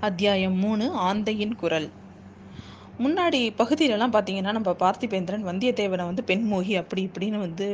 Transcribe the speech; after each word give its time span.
அத்தியாயம் 0.00 0.54
மூணு 0.54 0.84
ஆந்தையின் 0.98 1.54
குரல். 1.54 1.88
முன்னாடி 2.98 3.40
பகுதியிலலாம் 3.58 4.14
பார்த்தீங்கன்னா 4.14 4.52
நம்ம 4.52 4.70
பார்த்திபேந்திரன் 4.70 5.44
வந்தியத்தேவனை 5.46 6.04
வந்து 6.04 6.22
பெண்மோகி 6.26 6.74
அப்படி 6.76 7.02
இப்படின்னு 7.06 7.38
வந்து 7.38 7.66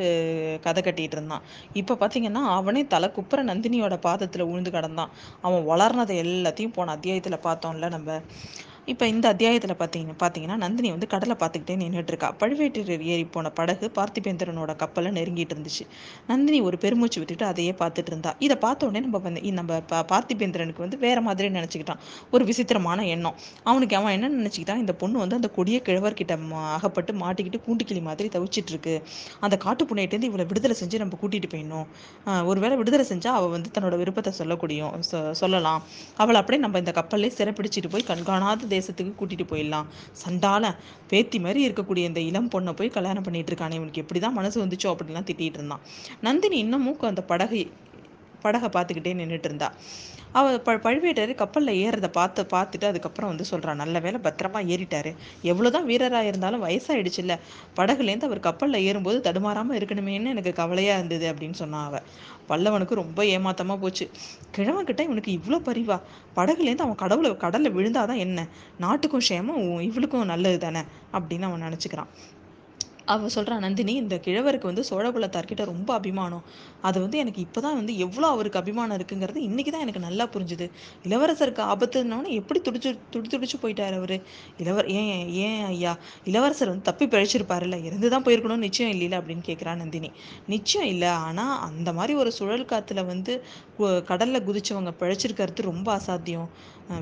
கதை 0.62 0.82
கட்டிட்டு 0.82 1.16
இருந்தான். 1.18 1.44
இப்போ 1.72 1.94
பார்த்தீங்கன்னா 1.94 2.42
அவனே 2.54 2.86
தலை 2.86 3.10
குப்புற 3.10 3.44
நந்தினியோட 3.44 3.96
பாதத்தில் 4.00 4.42
உழுந்து 4.42 4.70
கிடந்தான். 4.70 5.12
அவன் 5.42 5.66
வளர்னதை 5.68 6.16
எல்லாத்தையும் 6.24 6.72
போன 6.72 6.90
அத்தியாயத்தில் 6.90 7.44
பார்த்தோம்ல 7.44 7.90
நம்ம. 7.90 8.20
இப்போ 8.92 9.04
இந்த 9.12 9.26
அத்தியாயத்தில் 9.32 9.72
பார்த்தீங்க 9.80 10.12
பார்த்தீங்கன்னா 10.20 10.56
நந்தினி 10.62 10.88
வந்து 10.94 11.06
கடலை 11.12 11.34
பார்த்துக்கிட்டே 11.40 11.74
நின்றுட்டு 11.80 12.12
இருக்கா. 12.12 12.28
பழுவேட்டரையர் 12.40 13.02
ஏறி 13.12 13.24
போன 13.36 13.50
படகு 13.58 13.86
பார்த்திபேந்திரனோட 13.96 14.72
கப்பலை 14.82 15.10
நெருங்கிட்டு 15.16 15.54
இருந்துச்சு. 15.54 15.84
நந்தினி 16.28 16.58
ஒரு 16.68 16.76
பெருமூச்சு 16.84 17.18
விட்டுட்டு 17.22 17.44
அதையே 17.48 17.72
பார்த்துட்டு 17.80 18.10
இருந்தா. 18.12 18.32
இதை 18.46 18.56
பார்த்த 18.64 18.88
உடனே 18.88 19.00
நம்ம 19.06 19.20
வந்து 19.24 19.52
நம்ம 19.58 19.78
பார்த்திபேந்திரனுக்கு 20.12 20.84
வந்து 20.84 20.98
வேற 21.06 21.20
மாதிரி 21.28 21.48
நினச்சிக்கிட்டான். 21.56 22.02
ஒரு 22.34 22.44
விசித்திரமான 22.50 23.06
எண்ணம். 23.14 23.36
அவனுக்கு 23.70 23.96
அவன் 24.00 24.14
என்ன 24.18 24.30
நினச்சிக்கிட்டான் 24.40 24.82
இந்த 24.84 24.94
பொண்ணு 25.02 25.18
வந்து 25.24 25.38
அந்த 25.40 25.50
கொடிய 25.58 25.80
கிழவர்கிட்ட 25.88 26.36
அகப்பட்டு 26.76 27.14
மாட்டிக்கிட்டு 27.24 27.60
கூண்டுக்கிளி 27.66 28.04
மாதிரி 28.08 28.30
தவிச்சிட்டு 28.36 28.72
இருக்கு. 28.74 28.94
அந்த 29.46 29.58
காட்டு 29.66 29.84
புண்ணியிட்டேருந்து 29.90 30.30
இவளை 30.32 30.46
விடுதலை 30.52 30.76
செஞ்சு 30.82 31.02
நம்ம 31.04 31.20
கூட்டிட்டு 31.24 31.50
போயிடணும். 31.56 31.86
ஒருவேளை 32.52 32.76
விடுதலை 32.82 33.06
செஞ்சா 33.12 33.32
அவள் 33.40 33.54
வந்து 33.56 33.74
தன்னோட 33.76 33.96
விருப்பத்தை 34.04 34.34
சொல்லக்கூடியும் 34.40 34.96
சொல்லலாம். 35.42 35.82
அவளை 36.22 36.38
அப்படியே 36.42 36.62
நம்ம 36.66 36.84
இந்த 36.84 36.94
கப்பல்லே 37.00 37.32
சிறப்பிடிச்சிட்டு 37.40 37.92
போய் 37.96 38.08
கண்காணாத 38.12 38.74
தேசத்துக்கு 38.78 39.12
கூட்டிட்டு 39.20 39.46
போயிடலாம். 39.46 39.86
சண்டால 40.24 40.76
பேத்தி 41.08 41.38
மாதிரி 41.38 41.68
இருக்கக்கூடிய 41.68 41.98
இந்த 41.98 42.20
இளம் 42.20 42.48
பொண்ணை 42.48 42.72
போய் 42.72 42.88
கல்யாணம் 42.88 43.22
பண்ணிட்டு 43.22 43.54
இருக்கானே. 43.54 43.72
இவனுக்கு 43.72 44.04
எப்படிதான் 44.04 44.30
மனசு 44.30 44.66
வந்துச்சோ 44.66 44.84
அப்படின்லாம் 44.84 45.28
திட்டிட்டு 45.30 45.54
இருந்தான். 45.54 45.80
நந்தினி 46.20 46.58
இன்னமும் 46.58 47.00
அந்த 47.00 47.22
படகை 47.22 47.70
படகை 48.42 48.68
பார்த்துக்கிட்டே 48.68 49.12
நின்றுட்டு 49.20 49.48
இருந்தா. 49.50 49.70
அவள் 50.32 50.60
ப 50.60 50.72
பழுவேட்டர் 50.84 51.34
கப்பலில் 51.34 51.78
ஏறதை 51.82 52.08
பார்த்து 52.12 52.40
பார்த்துட்டு 52.52 52.86
அதுக்கப்புறம் 52.86 53.30
வந்து 53.30 53.44
சொல்கிறான் 53.44 53.76
நல்ல 53.76 54.00
வேலை 54.00 54.18
பத்திரமா 54.22 54.60
ஏறிட்டாரு. 54.72 55.10
எவ்வளோதான் 55.42 55.84
வீரராக 55.84 56.26
இருந்தாலும் 56.26 56.64
வயசாயிடுச்சு 56.64 57.18
இல்லை 57.18 57.36
படகுலேருந்து 57.76 58.28
அவர் 58.28 58.40
கப்பலில் 58.40 58.84
ஏறும்போது 58.84 59.20
தடுமாறாமல் 59.20 59.78
இருக்கணுமேன்னு 59.78 60.32
எனக்கு 60.34 60.52
கவலையாக 60.52 60.98
இருந்தது 60.98 61.34
அப்படின்னு 61.34 61.58
சொன்னான் 61.62 61.86
அவள் 61.86 62.06
பல்லவனுக்கு 62.48 62.94
ரொம்ப 62.94 63.24
ஏமாத்தமாக 63.24 63.78
போச்சு. 63.80 64.06
கிழவன்கிட்ட 64.56 65.00
இவனுக்கு 65.00 65.32
இவ்வளோ 65.38 65.60
பரிவா. 65.70 65.98
படகுலேருந்து 66.36 66.86
அவன் 66.86 67.02
கடவுளை 67.04 67.36
கடலில் 67.36 67.76
விழுந்தாதான் 67.76 68.22
என்ன? 68.26 68.46
நாட்டுக்கும் 68.78 69.26
சேமம் 69.28 69.80
இவளுக்கும் 69.80 70.24
நல்லது 70.24 70.58
தானே 70.58 70.82
அப்படின்னு 71.12 71.42
அவன் 71.42 71.62
நினச்சிக்கிறான். 71.62 72.12
அவள் 73.12 73.32
சொல்கிறான் 73.34 73.64
நந்தினி 73.64 73.92
இந்த 74.02 74.16
கிழவருக்கு 74.24 74.68
வந்து 74.70 74.84
சோழகுலத்தார்கிட்ட 74.90 75.64
ரொம்ப 75.70 75.90
அபிமானம். 75.98 76.44
அது 76.88 76.98
வந்து 77.04 77.18
எனக்கு 77.22 77.40
இப்போ 77.46 77.60
தான் 77.60 77.76
வந்து 77.80 77.92
எவ்வளோ 78.04 78.26
அவருக்கு 78.34 78.60
அபிமானம் 78.60 78.96
இருக்குங்கிறது 78.98 79.40
இன்றைக்கி 79.48 79.70
தான் 79.74 79.84
எனக்கு 79.86 80.02
நல்லா 80.06 80.24
புரிஞ்சுது. 80.34 80.66
இளவரசருக்கு 81.08 81.62
ஆபத்துனோடனே 81.72 82.32
எப்படி 82.40 82.60
துடிச்சு 82.66 82.90
துடி 83.14 83.28
துடிச்சு 83.34 83.58
போயிட்டார் 83.64 83.96
அவர்? 84.00 84.16
இளவர் 84.62 84.88
ஏன் 84.98 85.10
ஏன் 85.46 85.64
ஐயா? 85.70 85.92
இளவரசர் 86.30 86.72
வந்து 86.72 86.88
தப்பி 86.90 87.06
பிழைச்சிருப்பாருல்ல 87.06 87.78
இருந்து 87.88 88.10
தான் 88.14 88.26
போயிருக்கணும்னு 88.26 88.66
நிச்சயம் 88.68 88.92
இல்லைல்ல? 88.94 89.20
அப்படின்னு 89.20 89.44
கேட்குறா 89.50 89.74
நந்தினி. 89.82 90.10
நிச்சயம் 90.46 90.90
இல்லை. 90.94 91.12
ஆனால் 91.26 91.54
அந்த 91.68 91.92
மாதிரி 91.92 92.14
ஒரு 92.22 92.32
சுழல் 92.38 92.70
காற்றுல 92.72 93.04
வந்து 93.06 93.32
கடலில் 94.10 94.46
குதிச்சவங்க 94.48 94.92
பிழைச்சிருக்கிறது 95.02 95.70
ரொம்ப 95.70 95.88
அசாத்தியம். 95.98 96.48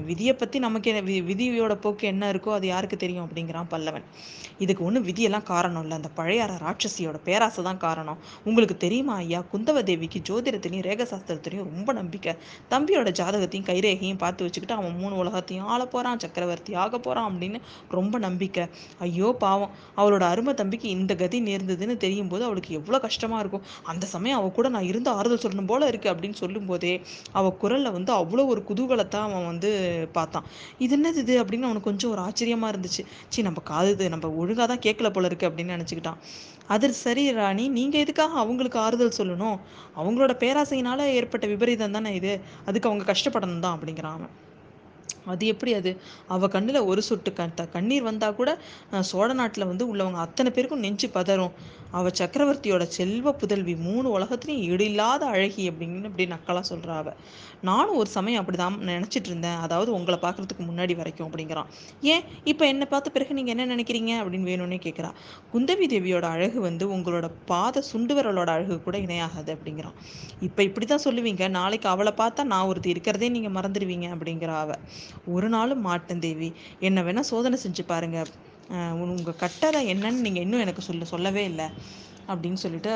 விதியை 0.08 0.34
பற்றி 0.34 0.58
நமக்கு 0.64 0.90
என்ன 0.90 1.00
விதியோட 1.30 1.74
போக்கு 1.84 2.04
என்ன 2.10 2.30
இருக்கோ 2.32 2.50
அது 2.56 2.66
யாருக்கு 2.66 2.96
தெரியும் 3.02 3.24
அப்படிங்கிறான் 3.26 3.68
பல்லவன். 3.72 4.04
இதுக்கு 4.58 4.82
ஒன்றும் 4.88 5.04
விதியெல்லாம் 5.08 5.46
காரணம் 5.50 5.82
இல்லை. 5.84 5.96
அந்த 6.00 6.10
பழையார 6.18 6.52
ராட்சசியோட 6.64 7.18
பேராசை 7.26 7.62
தான் 7.68 7.80
காரணம். 7.84 8.18
உங்களுக்கு 8.48 8.76
தெரியுமா 8.84 9.14
ஐயா? 9.14 9.40
குந்தவ 9.52 9.82
தேவிக்கு 9.90 10.20
ஜோதிடத்திலையும் 10.28 10.86
ரேகசாஸ்திரத்திலையும் 10.88 11.68
ரொம்ப 11.70 11.92
நம்பிக்கை. 11.92 12.34
தம்பியோட 12.72 13.10
ஜாதகத்தையும் 13.20 13.66
கைரேகையும் 13.70 14.20
பார்த்து 14.24 14.46
வச்சுக்கிட்டு 14.46 14.76
அவன் 14.78 14.96
மூணு 15.02 15.14
உலகத்தையும் 15.22 15.68
ஆள 15.74 15.80
போகிறான் 15.86 16.22
சக்கரவர்த்தி 16.24 16.74
ஆக 16.84 16.92
போகிறான் 16.98 17.28
அப்படின்னு 17.30 17.60
ரொம்ப 17.98 18.18
நம்பிக்கை. 18.26 18.66
ஐயோ 19.08 19.30
பாவம். 19.44 19.74
அவளோட 19.96 20.24
அருமை 20.34 20.54
தம்பிக்கு 20.62 20.88
இந்த 20.98 21.14
கதி 21.24 21.40
நேர்ந்ததுன்னு 21.50 21.96
தெரியும் 22.06 22.32
போது 22.34 22.44
அவளுக்கு 22.44 22.72
எவ்வளோ 22.80 23.00
கஷ்டமாக 23.06 23.42
இருக்கும். 23.44 23.64
அந்த 23.92 24.04
சமயம் 24.14 24.40
அவள் 24.40 24.56
கூட 24.60 24.68
நான் 24.68 24.90
இருந்து 24.92 25.10
ஆறுதல் 25.10 25.44
சொல்லணும் 25.44 25.70
போல 25.72 25.86
இருக்கு 25.86 26.12
அப்படின்னு 26.14 26.40
சொல்லும்போதே 26.42 26.94
அவள் 27.32 27.58
குரலில் 27.64 27.94
வந்து 27.98 28.12
அவ்வளோ 28.20 28.46
ஒரு 28.54 28.62
குதூகலத்தை 28.70 29.20
அவன் 29.28 29.48
வந்து 29.52 29.70
பார்த்தான். 30.12 30.44
இது 30.78 30.96
என்னது 30.96 31.16
இது? 31.16 31.44
அப்படின்னு 31.44 31.68
அவனுக்கு 31.68 31.88
கொஞ்சம் 31.90 32.10
ஒரு 32.10 32.22
ஆச்சரியமா 32.22 32.68
இருந்துச்சு. 32.74 33.02
சி 33.28 33.42
நம்ம 33.42 33.60
காது 33.64 34.08
நம்ம 34.08 34.30
ஒழுங்காக 34.30 34.76
தான் 34.76 34.84
கேட்கல 34.86 35.10
போல 35.10 35.26
இருக்கு 35.26 35.48
அப்படின்னு 35.48 35.76
நினச்சிக்கிட்டான். 35.76 36.20
அது 36.66 36.92
சரி 36.92 37.32
ராணி 37.32 37.68
நீங்கள் 37.68 38.00
எதுக்காக 38.00 38.38
அவங்களுக்கு 38.38 38.78
ஆறுதல் 38.78 39.18
சொல்லணும்? 39.18 39.58
அவங்களோட 39.98 40.32
பேராசையினால 40.44 40.98
ஏற்பட்ட 40.98 41.46
விபரீதம் 41.46 41.90
தானே 41.90 42.14
இது? 42.14 42.40
அதுக்கு 42.64 42.88
அவங்க 42.88 43.12
கஷ்டப்படணும் 43.12 43.58
தான் 43.58 43.78
அப்படிங்கிறான் 43.78 44.18
அவன். 44.18 44.34
அது 45.32 45.46
எப்படி 45.46 45.74
அது? 45.74 45.92
அவள் 46.34 46.52
கண்ணில் 46.54 46.86
ஒரு 46.90 47.02
சொட்டு 47.08 47.32
க 47.32 47.66
கண்ணீர் 47.76 48.08
வந்தால் 48.10 48.36
கூட 48.40 48.50
சோழ 49.10 49.28
நாட்டில் 49.32 49.70
வந்து 49.70 49.84
உள்ளவங்க 49.92 50.20
அத்தனை 50.26 50.50
பேருக்கும் 50.56 50.84
நெஞ்சு 50.86 51.08
பதறும். 51.16 51.54
அவள் 51.98 52.16
சக்கரவர்த்தியோட 52.20 52.84
செல்வ 52.98 53.32
புதல்வி 53.40 53.74
மூணு 53.86 54.06
உலகத்துலையும் 54.16 54.62
ஈடில்லாத 54.70 55.22
அழகி 55.34 55.64
அப்படின்னு 55.70 56.08
அப்படி 56.10 56.24
நக்கலாக 56.32 56.64
சொல்கிறா 56.70 56.94
அவள் 57.02 57.18
நானும் 57.68 57.98
ஒரு 58.00 58.08
சமயம் 58.14 58.40
அப்படி 58.40 58.58
தான் 58.62 58.78
நினச்சிட்டு 58.88 59.28
இருந்தேன். 59.30 59.58
அதாவது 59.64 59.90
உங்களை 59.98 60.18
பார்க்குறதுக்கு 60.24 60.64
முன்னாடி 60.70 60.94
வரைக்கும் 61.00 61.26
அப்படிங்கிறான். 61.28 61.68
ஏன்? 62.12 62.24
இப்போ 62.44 62.64
என்னை 62.72 62.86
பார்த்த 62.90 63.14
பிறகு 63.14 63.36
நீங்கள் 63.38 63.54
என்ன 63.54 63.66
நினைக்கிறீங்க? 63.74 64.12
அப்படின்னு 64.22 64.50
வேணும்னே 64.52 64.78
கேட்குறா 64.86 65.10
குந்தவி 65.52 65.86
தேவியோட 65.92 66.26
அழகு 66.36 66.58
வந்து 66.60 66.84
உங்களோட 66.96 67.26
பாத 67.52 67.82
சுண்டுவரலோட 67.92 68.50
அழகு 68.56 68.76
கூட 68.86 68.98
இணையாகாது 68.98 69.50
அப்படிங்கிறான். 69.56 69.96
இப்போ 70.48 70.62
இப்படி 70.68 70.86
தான் 70.86 71.04
சொல்லுவீங்க. 71.06 71.48
நாளைக்கு 71.58 71.88
அவளை 71.88 72.12
பார்த்தா 72.22 72.44
நான் 72.52 72.68
ஒருத்தி 72.72 72.90
இருக்கிறதே 72.94 73.28
நீங்கள் 73.28 73.56
மறந்துடுவீங்க 73.58 74.08
அப்படிங்கிறா 74.16 74.56
அவள் 74.64 74.82
ஒரு 75.34 75.48
நாளும் 75.54 75.84
மாட்டேன் 75.88 76.22
தேவி. 76.24 76.48
என்ன 76.88 77.02
வேணால் 77.06 77.28
சோதனை 77.30 77.58
செஞ்சு 77.64 77.82
பாருங்கள் 77.92 78.32
உங்கள் 79.14 79.40
கட்டளை 79.42 79.80
என்னன்னு 79.92 80.24
நீங்கள் 80.26 80.44
இன்னும் 80.46 80.64
எனக்கு 80.64 80.82
சொல்ல 80.88 81.04
சொல்லவே 81.12 81.42
இல்லை. 81.50 81.66
அப்படின்னு 82.32 82.60
சொல்லிட்டு 82.64 82.90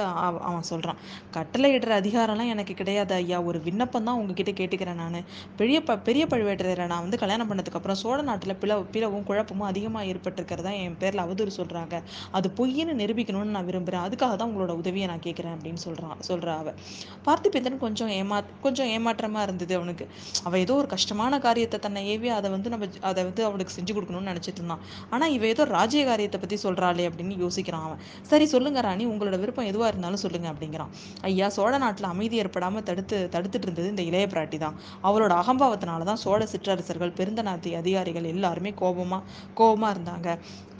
அவன் 0.49 0.66
சொல்கிறான் 0.71 0.99
கட்டளை 1.37 1.71
இடுற 1.77 1.93
அதிகாரம்லாம் 2.00 2.53
எனக்கு 2.55 2.75
கிடையாது 2.81 3.15
ஐயா. 3.21 3.39
ஒரு 3.49 3.59
விண்ணப்பம் 3.66 4.06
தான் 4.09 4.19
உங்ககிட்ட 4.21 4.53
கேட்டுக்கிறேன் 4.61 5.00
நான். 5.03 5.19
பெரிய 5.61 5.78
ப 5.89 5.97
பெரிய 6.09 6.25
பழுவேட்டரையரை 6.33 6.87
நான் 6.93 7.05
வந்து 7.06 7.21
கல்யாணம் 7.22 7.49
பண்ணதுக்கப்புறம் 7.50 7.99
சோழ 8.03 8.19
நாட்டில் 8.28 8.56
பிளவு 8.62 8.84
பிளவும் 8.94 9.27
குழப்பமும் 9.28 9.69
அதிகமாக 9.71 10.11
ஏற்பட்டிருக்கிறதா 10.12 10.72
என் 10.84 10.97
பேரில் 11.03 11.22
அவதூறு 11.25 11.53
சொல்கிறாங்க 11.59 11.94
அது 12.38 12.49
பொய்ன்னு 12.59 12.94
நிரூபிக்கணும்னு 13.03 13.55
நான் 13.56 13.69
விரும்புகிறேன் 13.71 14.05
அதுக்காக 14.06 14.34
தான் 14.41 14.49
உங்களோட 14.50 14.75
உதவியை 14.83 15.06
நான் 15.12 15.25
கேட்குறேன் 15.27 15.55
அப்படின்னு 15.56 15.83
சொல்கிறான் 15.87 15.97
சொல்கிறா 16.28 16.55
அவ. 16.61 16.69
பார்த்திபேந்தன் 17.27 17.81
கொஞ்சம் 17.84 18.12
ஏமா 18.19 18.37
கொஞ்சம் 18.67 18.91
ஏமாற்றமாக 18.94 19.47
இருந்தது 19.49 19.75
அவனுக்கு. 19.78 20.05
அவள் 20.47 20.62
ஏதோ 20.65 20.75
ஒரு 20.81 20.88
கஷ்டமான 20.94 21.38
காரியத்தை 21.47 21.81
தன்னை 21.87 22.03
ஏவி 22.15 22.28
அதை 22.38 22.49
வந்து 22.56 22.69
நம்ம 22.75 22.87
அதை 23.11 23.21
வந்து 23.28 23.43
அவனுக்கு 23.49 23.77
செஞ்சு 23.78 23.93
கொடுக்கணும்னு 23.97 24.31
நினச்சிட்டு 24.33 24.61
இருந்தான். 24.61 24.83
ஆனால் 25.11 25.33
இவ 25.37 25.47
ஏதோ 25.53 25.65
ராஜ்ய 25.77 26.03
காரியத்தை 26.11 26.41
பற்றி 26.41 26.59
சொல்கிறாளே 26.65 27.06
அப்படின்னு 27.11 27.37
யோசிக்கிறான் 27.44 27.87
அவன். 27.88 28.00
சரி 28.31 28.47
சொல்லுங்க 28.55 28.81
ராணி. 28.88 29.05
உங்களோட 29.19 29.39
விருப்பம் 29.45 29.69
எதுவாக 29.73 29.91
இருந்தாலும் 29.93 30.23
சொல்லுங்க 30.25 30.49
அப்படிங்கிறான். 30.53 30.91
ஐயா 31.29 31.47
சோழ 31.59 31.73
நாட்டில் 31.84 32.09
அமைதி 32.12 32.37
ஏற்படாமல் 32.43 32.84
தடுத்து 32.89 33.17
தடுத்துட்டு 33.34 33.67
இருந்தது 33.69 33.89
இந்த 33.95 34.03
இளைய 34.11 34.27
பிராட்டி 34.33 34.59
தான். 34.65 34.77
அவரோட 35.09 35.33
அகம்பாவத்தினால 35.43 36.05
தான் 36.11 36.21
சோழ 36.25 36.41
சிற்றரசர்கள் 36.53 37.17
பெருந்தநாத்தி 37.21 37.71
அதிகாரிகள் 37.83 38.27
எல்லாருமே 38.34 38.73
கோபமாக 38.83 39.23
கோபமாக 39.61 39.93
இருந்தாங்க. 39.95 40.29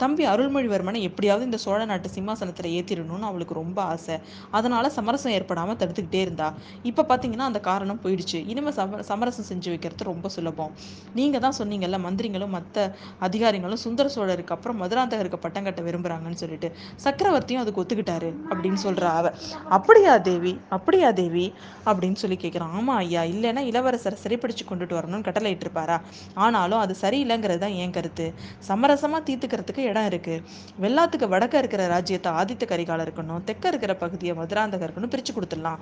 தம்பி 0.01 0.23
அருள்மொழிவர்மனை 0.31 0.99
எப்படியாவது 1.07 1.43
இந்த 1.47 1.57
சோழ 1.63 1.79
நாட்டு 1.89 2.09
சிம்மாசனத்தில் 2.15 2.67
ஏற்றிடணும்னு 2.77 3.27
அவளுக்கு 3.29 3.55
ரொம்ப 3.59 3.79
ஆசை. 3.93 4.15
அதனால 4.57 4.89
சமரசம் 4.97 5.33
ஏற்படாமல் 5.37 5.79
தடுத்துக்கிட்டே 5.81 6.21
இருந்தா. 6.25 6.47
இப்போ 6.89 7.01
பார்த்தீங்கன்னா 7.09 7.47
அந்த 7.51 7.59
காரணம் 7.69 7.99
போயிடுச்சு. 8.03 8.39
இனிமேல் 8.51 8.75
சம 8.79 9.01
சமரசம் 9.09 9.47
செஞ்சு 9.49 9.69
வைக்கிறது 9.73 10.09
ரொம்ப 10.11 10.29
சுலபம். 10.35 10.71
நீங்கள் 11.19 11.43
தான் 11.45 11.57
சொன்னீங்கல்ல 11.59 11.99
மந்திரிங்களும் 12.05 12.55
மற்ற 12.57 12.85
அதிகாரிகளும் 13.27 13.81
சுந்தர 13.85 14.07
சோழருக்கு 14.15 14.55
அப்புறம் 14.57 14.79
மதுராந்தகருக்கு 14.83 15.39
பட்டம் 15.45 15.67
கட்ட 15.67 15.81
விரும்புகிறாங்கன்னு 15.87 16.41
சொல்லிட்டு. 16.43 16.69
சக்கரவர்த்தியும் 17.05 17.63
அதுக்கு 17.63 17.81
ஒத்துக்கிட்டாரு. 17.83 18.28
அப்படின்னு 18.49 18.79
சொல்கிறா 18.83 19.09
அவ. 19.19 19.27
அப்படியா 19.69 20.17
தேவி 20.29 20.53
அப்படியா 20.69 21.11
தேவி? 21.11 21.45
அப்படின்னு 21.85 22.19
சொல்லி 22.21 22.37
கேட்குறான் 22.41 22.73
ஆமாம் 22.77 22.97
ஐயா 22.97 23.21
இல்லைன்னா 23.33 23.61
இளவரசரை 23.71 24.17
சிறைப்பிடிச்சு 24.23 24.63
கொண்டுட்டு 24.69 24.97
வரணும்னு 24.99 25.27
கட்டளை 25.27 25.51
இட்டிருப்பாரா 25.55 25.97
ஆனாலும் 26.45 26.79
அது 26.79 26.95
சரியில்லைங்கிறது 27.01 27.57
தான் 27.57 27.77
என் 27.83 27.95
கருத்து. 27.97 28.25
சமரசமாக 28.67 29.21
தீர்த்துக்கிறதுக்கு 29.29 29.83
இடம் 29.91 30.07
இருக்குது 30.11 30.43
வெள்ளாத்துக்கு 30.83 31.27
வடக்க 31.35 31.57
இருக்கிற 31.57 31.87
ராஜ்யத்தை 31.87 32.31
ஆதித்த 32.39 32.65
கரிகாலம் 32.71 33.05
இருக்கணும் 33.07 33.43
தெற்க 33.49 33.67
இருக்கிற 33.67 33.93
பகுதியை 34.03 34.35
மதுராந்தகம் 34.35 34.87
இருக்கணும் 34.87 35.13
பிரித்து 35.13 35.33
கொடுத்துடலாம். 35.33 35.79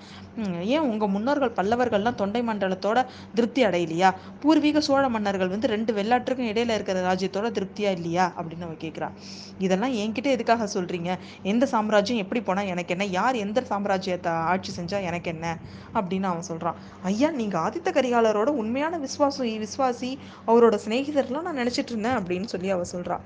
ஏன் 0.75 0.85
உங்கள் 0.91 1.13
முன்னோர்கள் 1.15 1.55
பல்லவர்கள்லாம் 1.59 2.19
தொண்டை 2.21 2.41
மண்டலத்தோட 2.41 2.99
திருப்தி 3.35 3.63
அடையலையா? 3.65 4.09
பூர்வீக 4.41 4.81
சோழ 4.81 5.03
மன்னர்கள் 5.09 5.53
வந்து 5.55 5.67
ரெண்டு 5.67 5.93
வெள்ளாற்றுக்கும் 5.93 6.49
இடையில 6.51 6.75
இருக்கிற 6.77 6.97
ராஜ்யத்தோட 7.09 7.47
திருப்தியா 7.57 7.91
இல்லையா? 7.97 8.25
அப்படின்னு 8.37 8.67
அவ 8.67 8.75
கேட்குறா 8.85 9.09
இதெல்லாம் 9.65 9.93
என்கிட்ட 10.03 10.29
எதுக்காக 10.37 10.67
சொல்கிறீங்க 10.73 11.11
எந்த 11.51 11.65
சாம்ராஜ்யம் 11.65 12.21
எப்படி 12.23 12.36
போனால் 12.41 12.65
எனக்கு 12.65 12.95
என்ன? 12.97 13.05
யார் 13.05 13.35
எந்த 13.35 13.63
சாம்ராஜ்யத்தை 13.69 14.27
ஆட்சி 14.27 14.71
செஞ்சால் 14.81 15.03
எனக்கு 15.03 15.31
என்ன? 15.31 15.57
அப்படின்னு 15.93 16.23
அவன் 16.23 16.41
சொல்கிறான் 16.41 16.75
ஐயா 17.03 17.31
நீங்கள் 17.31 17.61
ஆதித்த 17.61 17.91
கரிகாலரோட 17.91 18.45
உண்மையான 18.45 18.97
விஸ்வாசம் 18.97 19.65
விஸ்வாசி 19.65 20.17
அவரோட 20.47 20.79
சிநேகிதர்லாம் 20.87 21.41
நான் 21.41 21.57
நினச்சிட்டு 21.57 21.91
இருந்தேன் 21.93 22.17
அப்படின்னு 22.17 22.43
சொல்லி 22.43 22.69
அவள் 22.69 22.83
சொல்கிறான் 22.83 23.21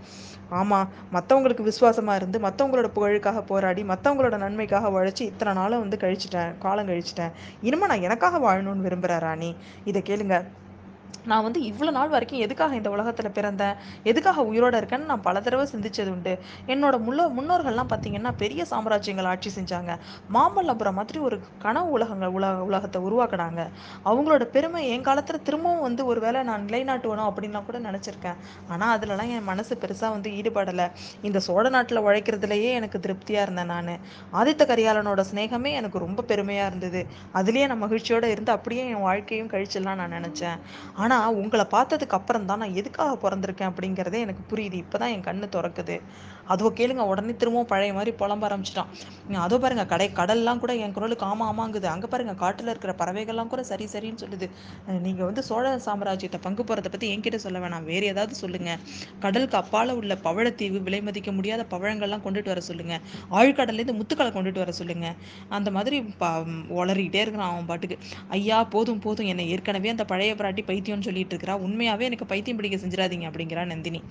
ஆமாம் 0.49 0.89
மற்றவங்களுக்கு 1.13 1.61
விசுவாசமாக 1.61 2.17
இருந்து 2.17 2.39
மற்றவங்களோட 2.39 2.87
புகழுக்காக 2.95 3.41
போராடி 3.41 3.83
மற்றவங்களோட 3.83 4.37
நன்மைக்காக 4.37 4.89
உழைச்சி 4.89 5.21
இத்தனை 5.21 5.53
நாளும் 5.53 5.79
வந்து 5.79 5.97
கழிச்சிட்டேன் 5.97 6.57
காலம் 6.57 6.87
கழிச்சிட்டேன். 6.87 7.31
இனிமே 7.61 7.85
நான் 7.85 8.01
எனக்காக 8.01 8.39
வாழணும்னு 8.39 8.85
விரும்புகிறேன் 8.87 9.21
ராணி. 9.21 9.55
இதை 9.85 10.01
கேளுங்க. 10.05 10.45
நான் 11.25 11.43
வந்து 11.43 11.59
இவ்வளோ 11.61 11.91
நாள் 11.91 12.09
வரைக்கும் 12.09 12.39
எதுக்காக 12.39 12.75
இந்த 12.75 12.89
உலகத்தில் 12.89 13.29
பிறந்தேன்? 13.31 13.75
எதுக்காக 14.03 14.43
உயிரோட 14.43 14.75
இருக்கேன்னு 14.81 15.05
நான் 15.05 15.21
பல 15.21 15.41
தடவை 15.41 15.65
சிந்திச்சது 15.73 16.11
உண்டு. 16.11 16.33
என்னோட 16.67 16.99
முள்ள 16.99 17.27
முன்னோர்கள்லாம் 17.29 17.89
பார்த்தீங்கன்னா 17.91 18.31
பெரிய 18.37 18.65
சாம்ராஜ்யங்கள் 18.69 19.23
ஆட்சி 19.23 19.51
செஞ்சாங்க. 19.55 19.91
மாமல்லபுரம் 20.33 20.93
மாதிரி 20.93 21.19
ஒரு 21.19 21.37
கனவு 21.59 21.89
உலகங்கள் 21.89 22.29
உலக 22.29 22.63
உலகத்தை 22.63 23.01
உருவாக்குனாங்க. 23.01 23.61
அவங்களோட 24.05 24.43
பெருமை 24.43 24.81
என் 24.89 25.01
காலத்தில் 25.01 25.41
திரும்பவும் 25.41 25.81
வந்து 25.81 26.05
ஒரு 26.05 26.19
வேளை 26.19 26.43
நான் 26.43 26.65
நிலைநாட்டுவணும் 26.65 27.29
அப்படின்லாம் 27.29 27.65
கூட 27.65 27.79
நினச்சிருக்கேன். 27.79 28.39
ஆனால் 28.67 28.99
அதுலலாம் 28.99 29.31
என் 29.35 29.43
மனசு 29.43 29.75
பெருசாக 29.75 30.11
வந்து 30.11 30.29
ஈடுபடலை. 30.29 30.87
இந்த 31.21 31.39
சோழ 31.39 31.69
நாட்டில் 31.69 32.03
உழைக்கிறதுலையே 32.07 32.71
எனக்கு 32.71 32.99
திருப்தியாக 32.99 33.43
இருந்தேன் 33.43 33.65
நான். 33.65 33.93
ஆதித்த 34.33 34.65
கரிகாலனோட 34.65 35.21
சிநேகமே 35.31 35.71
எனக்கு 35.71 35.97
ரொம்ப 35.99 36.21
பெருமையாக 36.23 36.67
இருந்தது. 36.67 37.03
அதுலேயே 37.33 37.67
நான் 37.67 37.83
மகிழ்ச்சியோடு 37.85 38.31
இருந்து 38.31 38.51
அப்படியே 38.51 38.89
என் 38.89 39.01
வாழ்க்கையும் 39.01 39.49
கழிச்சிடலாம் 39.49 40.01
நான் 40.01 40.17
நினச்சேன். 40.19 40.59
ஆனால் 41.01 41.35
உங்களை 41.41 41.65
பார்த்ததுக்கு 41.71 42.17
அப்புறம் 42.17 42.47
தான் 42.49 42.61
நான் 42.63 42.77
எதுக்காக 42.81 43.13
பிறந்திருக்கேன் 43.23 43.71
அப்படிங்கிறதே 43.71 44.19
எனக்கு 44.25 44.43
புரியுது. 44.51 44.77
இப்போ 44.83 44.97
தான் 44.97 45.13
என் 45.15 45.27
கண்ணு 45.29 45.47
திறக்குது. 45.55 45.95
அதோ 46.53 46.69
கேளுங்க 46.79 47.03
உடனே 47.11 47.33
திரும்பவும் 47.41 47.69
பழைய 47.73 47.91
மாதிரி 47.97 48.11
புலம்ப 48.21 48.45
ஆரம்பிச்சிட்டான். 48.49 48.89
அதோ 49.45 49.57
பாருங்க 49.63 49.83
கடை 49.93 50.07
கடல்லாம் 50.19 50.61
கூட 50.63 50.71
என் 50.85 50.95
குரலுக்கு 50.97 51.25
ஆமா 51.31 51.45
ஆமாங்குது. 51.51 51.87
அங்கே 51.93 52.07
பாருங்க 52.13 52.33
காட்டில் 52.43 52.71
இருக்கிற 52.73 52.93
பறவைகள்லாம் 53.01 53.51
கூட 53.53 53.61
சரி 53.71 53.85
சரின்னு 53.93 54.21
சொல்லுது. 54.23 54.47
நீங்கள் 55.05 55.27
வந்து 55.29 55.43
சோழ 55.49 55.73
சாம்ராஜ்யத்தை 55.87 56.39
பங்கு 56.45 56.63
போகிறத 56.69 56.89
பற்றி 56.93 57.09
என்கிட்ட 57.15 57.39
சொல்ல 57.45 57.59
வேணாம். 57.65 57.85
வேறு 57.91 58.05
ஏதாவது 58.13 58.35
சொல்லுங்க. 58.43 58.71
கடலுக்கு 59.25 59.57
அப்பால 59.61 59.95
உள்ள 59.99 60.13
பவழத்தீவு 60.27 60.79
விலை 60.87 61.01
மதிக்க 61.09 61.31
முடியாத 61.37 61.61
பவழங்கள்லாம் 61.73 62.23
கொண்டுட்டு 62.25 62.53
வர 62.53 62.63
சொல்லுங்க. 62.69 62.95
ஆழ்கடல்லேருந்து 63.39 63.97
முத்துக்களை 63.99 64.31
கொண்டுட்டு 64.37 64.63
வர 64.63 64.73
சொல்லுங்க. 64.81 65.07
அந்த 65.57 65.69
மாதிரி 65.77 65.97
ப 66.21 66.25
உளறிக்கிட்டே 66.79 67.21
இருக்கிறான் 67.25 67.51
அவன் 67.53 67.69
பாட்டுக்கு. 67.71 67.97
ஐயா 68.37 68.59
போதும் 68.75 69.01
போதும். 69.05 69.29
என்னை 69.33 69.45
ஏற்கனவே 69.55 69.91
அந்த 69.95 70.05
பழைய 70.11 70.31
பிராட்டி 70.41 70.63
பைத்தியம்னு 70.69 71.07
சொல்லிட்டு 71.09 71.33
இருக்கிறா. 71.35 71.55
உண்மையாவே 71.67 72.05
எனக்கு 72.09 72.27
பைத்தியம் 72.31 72.59
பிடிக்க 72.59 72.77
செஞ்சிடாதீங்க 72.83 73.25
அப்படிங்கிறா 73.31 73.65
நந்தினி. 73.73 74.01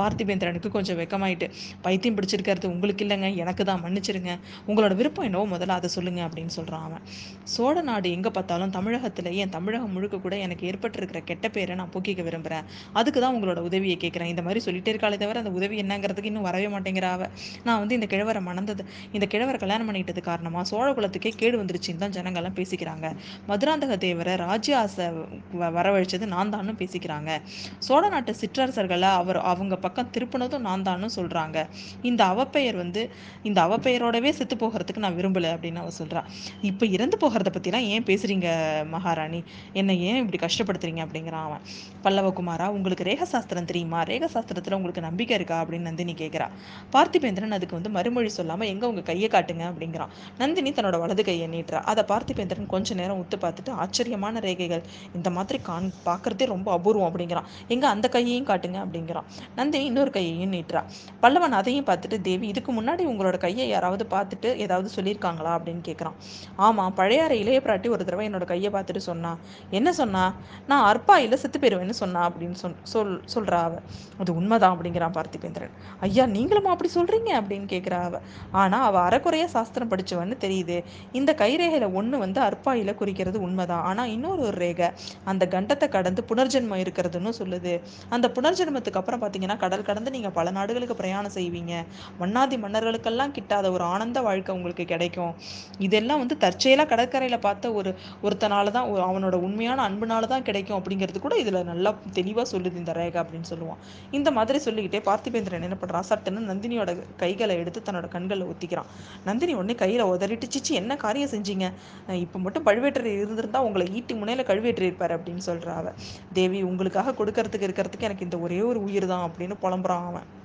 பார்த்திபேந்திரனுக்கு 0.00 0.70
கொஞ்சம் 0.76 0.98
வெக்கமாயிட்டு 1.02 1.46
பைத்தியம் 1.88 2.16
பிடிச்சிருக்கிறது 2.16 2.66
உங்களுக்கு 2.66 3.06
இல்லைங்க 3.06 3.36
எனக்கு 3.36 3.64
தான் 3.64 3.82
மன்னிச்சிருங்க. 3.82 4.38
உங்களோட 4.66 4.94
விருப்பம் 4.94 5.24
என்னவோ 5.24 5.56
முதல்ல 5.56 5.68
அதை 5.68 5.90
சொல்லுங்க 5.90 6.28
அப்படின்னு 6.28 6.46
சொல்கிறான் 6.46 6.82
அவன். 6.82 7.00
சோழ 7.44 7.80
நாடு 7.80 8.10
எங்கே 8.10 8.30
பார்த்தாலும் 8.30 8.70
தமிழகத்துல 8.70 9.48
தமிழகம் 9.48 9.92
முழுக்க 9.92 10.18
கூட 10.18 10.38
எனக்கு 10.38 10.70
ஏற்பட்டிருக்கிற 10.70 11.24
கெட்ட 11.24 11.48
பேரை 11.48 11.76
நான் 11.76 11.90
போக்கிக்க 11.92 12.22
விரும்புகிறேன் 12.22 12.64
அதுக்கு 12.92 13.20
தான் 13.20 13.34
உங்களோட 13.34 13.58
உதவியை 13.58 13.96
கேட்குறேன். 14.00 14.24
இந்த 14.24 14.42
மாதிரி 14.42 14.60
சொல்லிட்டே 14.64 14.94
இருக்காளே 14.94 15.16
தவிர 15.16 15.38
அந்த 15.38 15.50
உதவி 15.50 15.82
என்னங்கிறதுக்கு 15.82 16.24
இன்னும் 16.24 16.42
வரவே 16.42 16.66
மாட்டேங்கிறா 16.66 17.02
அவ. 17.02 17.26
நான் 17.64 17.78
வந்து 17.78 17.94
இந்த 17.94 18.06
கிழவரை 18.10 18.42
மணந்தது 18.42 18.84
இந்த 19.12 19.26
கிழவரை 19.30 19.58
கல்யாணம் 19.58 19.94
பண்ணிட்டது 19.94 20.20
காரணமாக 20.20 20.64
சோழ 20.64 20.92
குலத்துக்கே 20.92 21.28
கேடு 21.28 21.62
வந்துருச்சுன்னு 21.62 21.96
தான் 21.96 22.10
ஜனங்கள்லாம் 22.10 22.56
பேசிக்கிறாங்க. 22.56 23.16
மதுராந்தக 23.48 23.96
தேவரை 23.96 24.36
ராஜ்ய 24.36 24.78
ஆசை 24.78 25.06
வ- 25.06 25.26
வரவழைச்சது 25.58 26.26
நான் 26.26 26.50
தானும் 26.50 26.78
பேசிக்கிறாங்க. 26.78 27.40
சோழ 27.78 28.08
நாட்டு 28.08 28.34
சிற்றரசர்களை 28.40 29.00
அவர் 29.00 29.36
அவங்க 29.36 29.76
பக்கம் 29.76 30.10
திருப்பினதும் 30.18 30.58
நான் 30.58 30.82
தானும் 30.82 31.10
சொல்கிறாங்க 31.16 31.67
இந்த 32.02 32.24
அவப்பெயர் 32.24 32.76
வந்து 32.76 33.10
இந்த 33.42 33.62
அவப்பெயரோடவே 33.62 34.30
செத்து 34.30 34.56
போகிறதுக்கு 34.56 34.96
நான் 34.96 35.16
விரும்பல 35.16 35.46
அப்படின்னு 35.54 35.74
அவ 35.74 35.90
சொல்றா. 35.98 36.24
இப்ப 36.62 36.86
இறந்து 36.86 37.18
போகிறத 37.20 37.46
பத்திலாம் 37.52 37.86
ஏன் 37.94 38.02
பேசுறீங்க 38.02 38.48
மகாராணி? 38.88 39.42
என்னை 39.72 40.02
ஏன் 40.02 40.20
இப்படி 40.24 40.54
கஷ்டப்படுத்துறீங்க 40.54 41.04
அப்படிங்கிறான் 41.06 41.46
அவன். 41.48 41.60
பல்லவகுமாரா 42.04 42.66
உங்களுக்கு 42.68 43.04
ரேக 43.04 43.22
சாஸ்திரம் 43.22 43.64
தெரியுமா? 43.64 44.02
ரேக 44.02 44.28
சாஸ்திரத்துல 44.34 44.72
உங்களுக்கு 44.72 45.00
நம்பிக்கை 45.00 45.36
இருக்கா 45.36 45.64
அப்படின்னு 45.64 45.78
நந்தினி 45.78 46.12
கேட்கிறா 46.12 46.46
பார்த்திபேந்திரன் 46.92 47.50
அதுக்கு 47.50 47.74
வந்து 47.74 47.90
மறுமொழி 47.90 48.30
சொல்லாம 48.36 48.64
எங்க 48.64 48.88
உங்க 48.88 49.02
கையை 49.02 49.28
காட்டுங்க? 49.28 49.64
அப்படிங்கிறான். 49.68 50.08
நந்தினி 50.38 50.70
தன்னோட 50.70 50.98
வலது 50.98 51.24
கையை 51.24 51.48
நீட்டுறா. 51.48 51.80
அதை 51.92 52.04
பார்த்திபேந்திரன் 52.08 52.66
கொஞ்ச 52.66 52.94
நேரம் 52.94 53.20
உத்து 53.20 53.40
பார்த்துட்டு 53.40 53.70
ஆச்சரியமான 53.70 54.40
ரேகைகள். 54.40 54.82
இந்த 55.14 55.30
மாதிரி 55.30 55.58
காண் 55.62 55.90
பாக்குறதே 56.06 56.44
ரொம்ப 56.44 56.72
அபூர்வம் 56.72 57.12
அப்படிங்கிறான். 57.12 57.44
எங்க 57.68 57.88
அந்த 57.88 58.08
கையையும் 58.08 58.46
காட்டுங்க 58.46 58.78
அப்படிங்கிறான். 58.84 59.24
நந்தினி 59.56 59.84
இன்னொரு 59.84 60.10
கையையும் 60.10 60.52
நீட்டுறா. 60.52 60.84
பல்லவன் 61.22 61.56
அதையும் 61.58 61.86
பார்த்துட்டு 61.86 62.16
தேவி 62.20 62.46
இதுக்கு 62.48 62.72
முன்னாடி 62.72 63.04
உங்களோட 63.10 63.36
கையை 63.38 63.66
யாராவது 63.68 64.04
பார்த்துட்டு 64.10 64.48
ஏதாவது 64.56 64.88
சொல்லியிருக்காங்களா? 64.96 65.52
அப்படின்னு 65.58 65.82
கேட்குறான். 65.88 66.16
ஆமாம் 66.56 66.94
பழையாற 66.96 67.32
இளைய 67.42 67.60
பிராட்டி 67.64 67.88
ஒரு 67.88 68.04
தடவை 68.04 68.24
என்னோட 68.28 68.44
கையை 68.44 68.70
பார்த்துட்டு 68.72 69.02
சொன்னா 69.08 69.32
என்ன 69.70 69.88
சொன்னா? 69.92 70.24
நான் 70.66 70.86
அற்பாயில 70.90 71.34
செத்து 71.34 71.58
போயிடுவேன்னு 71.58 71.96
சொன்னா 72.02 72.22
அப்படின்னு 72.30 72.58
சொல் 72.62 72.76
சொல் 72.84 73.14
சொல்றா 73.34 73.60
அவ. 73.62 73.74
அது 74.18 74.30
உண்மைதான் 74.34 74.74
அப்படிங்கிறான் 74.76 75.16
பார்த்திபேந்திரன். 75.18 75.74
ஐயா 76.00 76.26
நீங்களும் 76.26 76.70
அப்படி 76.74 76.90
சொல்றீங்க? 76.94 77.30
அப்படின்னு 77.40 77.68
கேட்குறா 77.74 78.00
அவ. 78.02 78.20
ஆனால் 78.52 78.86
அவள் 78.88 79.04
அறக்குறைய 79.08 79.46
சாஸ்திரம் 79.46 79.90
படித்தவன்னு 79.90 80.36
தெரியுது. 80.40 80.76
இந்த 81.12 81.30
கைரேகையில் 81.34 81.88
ஒன்று 81.92 82.18
வந்து 82.18 82.40
அற்பாயில 82.40 82.94
குறிக்கிறது 82.94 83.40
உண்மைதான். 83.40 83.84
ஆனால் 83.84 84.08
இன்னொரு 84.08 84.42
ஒரு 84.42 84.56
ரேகை 84.58 84.90
அந்த 85.24 85.44
கண்டத்தை 85.50 85.88
கடந்து 85.88 86.24
புனர்ஜென்மம் 86.28 86.82
இருக்கிறதுன்னு 86.84 87.32
சொல்லுது. 87.38 87.74
அந்த 88.08 88.26
புனர்ஜென்மத்துக்கு 88.34 89.00
அப்புறம் 89.02 89.22
பார்த்தீங்கன்னா 89.22 89.56
கடல் 89.56 89.82
கடந்து 89.82 90.10
நீங்கள் 90.10 90.30
பல 90.30 90.50
நாடுகளுக்கு 90.50 90.94
பிரயாணம் 90.94 91.36
செய்வீங்க. 91.48 91.86
மன்னாதி 92.18 92.56
மன்னர்களுக்கெல்லாம் 92.56 93.32
கிட்டாத 93.32 93.70
ஒரு 93.70 93.84
ஆனந்த 93.84 94.20
வாழ்க்கை 94.20 94.54
உங்களுக்கு 94.54 94.84
கிடைக்கும். 94.84 95.34
இதெல்லாம் 95.78 96.18
வந்து 96.18 96.36
தற்செயலாக 96.36 96.88
கடற்கரையில் 96.88 97.38
பார்த்த 97.38 97.72
ஒரு 97.72 97.94
ஒருத்தனால 98.22 98.70
தான் 98.70 98.90
ஒரு- 98.90 99.06
அவனோட 99.08 99.32
உண்மையான 99.32 99.88
அன்புனால 99.88 100.26
தான் 100.26 100.42
கிடைக்கும் 100.42 100.82
அப்படிங்கிறது 100.82 101.18
கூட 101.18 101.36
இதில் 101.36 101.64
நல்லா 101.64 101.94
தெளிவாக 102.12 102.58
சொல்லுது 102.58 102.76
இந்த 102.76 102.92
ரேகா 102.92 103.26
அப்படின்னு 103.26 103.54
சொல்லுவான். 103.54 103.76
இந்த 104.10 104.30
மாதிரி 104.30 104.58
சொல்லிக்கிட்டே 104.58 105.10
பார்த்திபேந்திரன் 105.10 105.62
என்ன 105.62 105.76
பண்ணுறான் 105.86 106.02
சட்டுன்னு 106.08 106.54
நந்தினியோட 106.54 107.02
கைகளை 107.16 107.56
எடுத்து 107.56 107.82
தன்னோட 107.90 108.08
கண்களில் 108.08 108.44
ஒத்திக்கிறான். 108.44 108.84
நந்தினி 109.24 109.54
உடனே 109.54 109.74
கையில் 109.74 110.04
உதறிட்டு 110.04 110.42
சிச்சி 110.58 110.70
என்ன 110.70 110.96
காரியம் 110.96 111.28
செஞ்சீங்க? 111.28 111.72
இப்போ 112.12 112.38
மட்டும் 112.38 112.66
பழுவேட்டரையர் 112.66 113.20
இருந்திருந்தா 113.20 113.62
உங்களை 113.62 113.94
ஈட்டி 113.94 114.14
முனையில் 114.14 114.44
கழுவேற்றிருப்பார் 114.44 115.18
அப்படின்னு 115.18 115.40
சொல்கிறா 115.46 115.74
அவ. 115.74 115.90
தேவி 116.32 116.62
உங்களுக்காக 116.62 117.24
கொடுக்கறதுக்கு 117.24 117.68
இருக்கிறதுக்கு 117.68 118.00
எனக்கு 118.00 118.24
இந்த 118.24 118.38
ஒரே 118.38 118.62
ஒரு 118.62 118.82
உயிர் 118.82 119.06
தான் 119.06 119.30
அப்படின்னு 119.30 119.54
புலம்புறான் 119.62 120.06
அவன். 120.06 120.37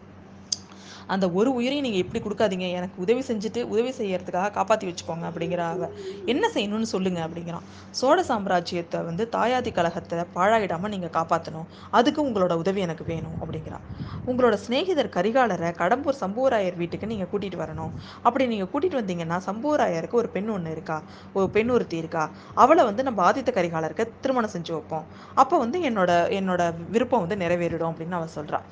அந்த 1.14 1.26
ஒரு 1.32 1.54
உயிரையும் 1.54 1.86
நீங்க 1.88 2.00
எப்படி 2.04 2.22
கொடுக்காதீங்க. 2.26 2.68
எனக்கு 2.78 2.98
உதவி 3.06 3.24
செஞ்சுட்டு 3.30 3.64
உதவி 3.74 3.92
செய்யறதுக்காக 4.00 4.52
காப்பாத்தி 4.58 4.86
வச்சுக்கோங்க 4.90 5.26
அப்படிங்கிற 5.30 5.64
அவ 5.74 5.90
என்ன 6.26 6.50
செய்யணும்னு 6.56 6.90
சொல்லுங்க 6.94 7.20
அப்படிங்கிறான். 7.28 7.66
சோழ 8.02 8.18
சாம்ராஜ்யத்தை 8.30 9.06
வந்து 9.06 9.30
தாயாதி 9.36 9.74
கழகத்தை 9.80 10.26
பாழாயிடாம 10.38 10.90
நீங்க 10.96 11.10
காப்பாத்தணும். 11.20 11.68
அதுக்கு 12.00 12.22
உங்களோட 12.28 12.54
உதவி 12.64 12.82
எனக்கு 12.88 13.06
வேணும் 13.12 13.38
அப்படிங்கிறான். 13.42 13.86
உங்களோட 14.30 14.56
சிநேகிதர் 14.66 15.14
கரிகாலரை 15.18 15.72
கடம்பூர் 15.82 16.22
சம்புவராயர் 16.24 16.80
வீட்டுக்கு 16.82 17.12
நீங்க 17.14 17.28
கூட்டிட்டு 17.32 17.62
வரணும். 17.64 17.92
அப்படி 18.22 18.48
நீங்க 18.54 18.68
கூட்டிட்டு 18.74 19.00
வந்தீங்கன்னா 19.02 19.40
சம்புவராயருக்கு 19.50 20.20
ஒரு 20.22 20.30
பெண் 20.30 20.50
ஒன்று 20.50 20.72
இருக்கா? 20.72 21.02
ஒரு 21.34 21.50
பெண் 21.50 21.70
ஒருத்தி 21.70 21.98
இருக்கா? 21.98 22.24
அவளை 22.56 22.84
வந்து 22.84 23.04
நம்ம 23.04 23.32
ஆதித்த 23.32 23.52
கரிகாலருக்கு 23.60 24.06
திருமணம் 24.22 24.54
செஞ்சு 24.56 24.72
வைப்போம். 24.76 25.06
அப்போ 25.42 25.58
வந்து 25.58 25.80
என்னோட 25.90 26.12
என்னோட 26.40 26.62
விருப்பம் 26.96 27.24
வந்து 27.26 27.38
நிறைவேறிடும் 27.44 27.92
அப்படின்னு 27.92 28.18
அவ 28.20 28.28
சொல்கிறான் 28.38 28.68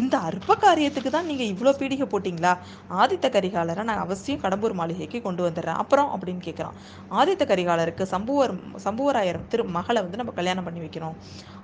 இந்த 0.00 0.16
அற்ப 0.28 0.56
காரியத்துக்கு 0.64 1.10
தான் 1.16 1.28
நீங்க 1.30 1.44
இவ்வளோ 1.52 1.72
பீடிகை 1.80 2.06
போட்டிங்களா? 2.12 2.52
ஆதித்த 3.02 3.26
கரிகாலரை 3.36 3.82
நான் 3.90 4.02
அவசியம் 4.04 4.40
கடம்பூர் 4.40 4.76
மாளிகைக்கு 4.80 5.20
கொண்டு 5.22 5.42
வந்துடுறேன். 5.48 5.80
அப்புறம் 5.82 6.08
அப்படின்னு 6.14 6.42
கேட்குறான். 6.48 6.76
ஆதித்த 7.10 7.44
கரிகாலருக்கு 7.52 8.04
சம்புவர் 8.14 8.54
சம்புவராயர் 8.84 9.40
திரு 9.48 9.64
மகளை 9.78 10.02
வந்து 10.02 10.20
நம்ம 10.20 10.32
கல்யாணம் 10.32 10.64
பண்ணி 10.64 10.80
வைக்கணும். 10.86 11.16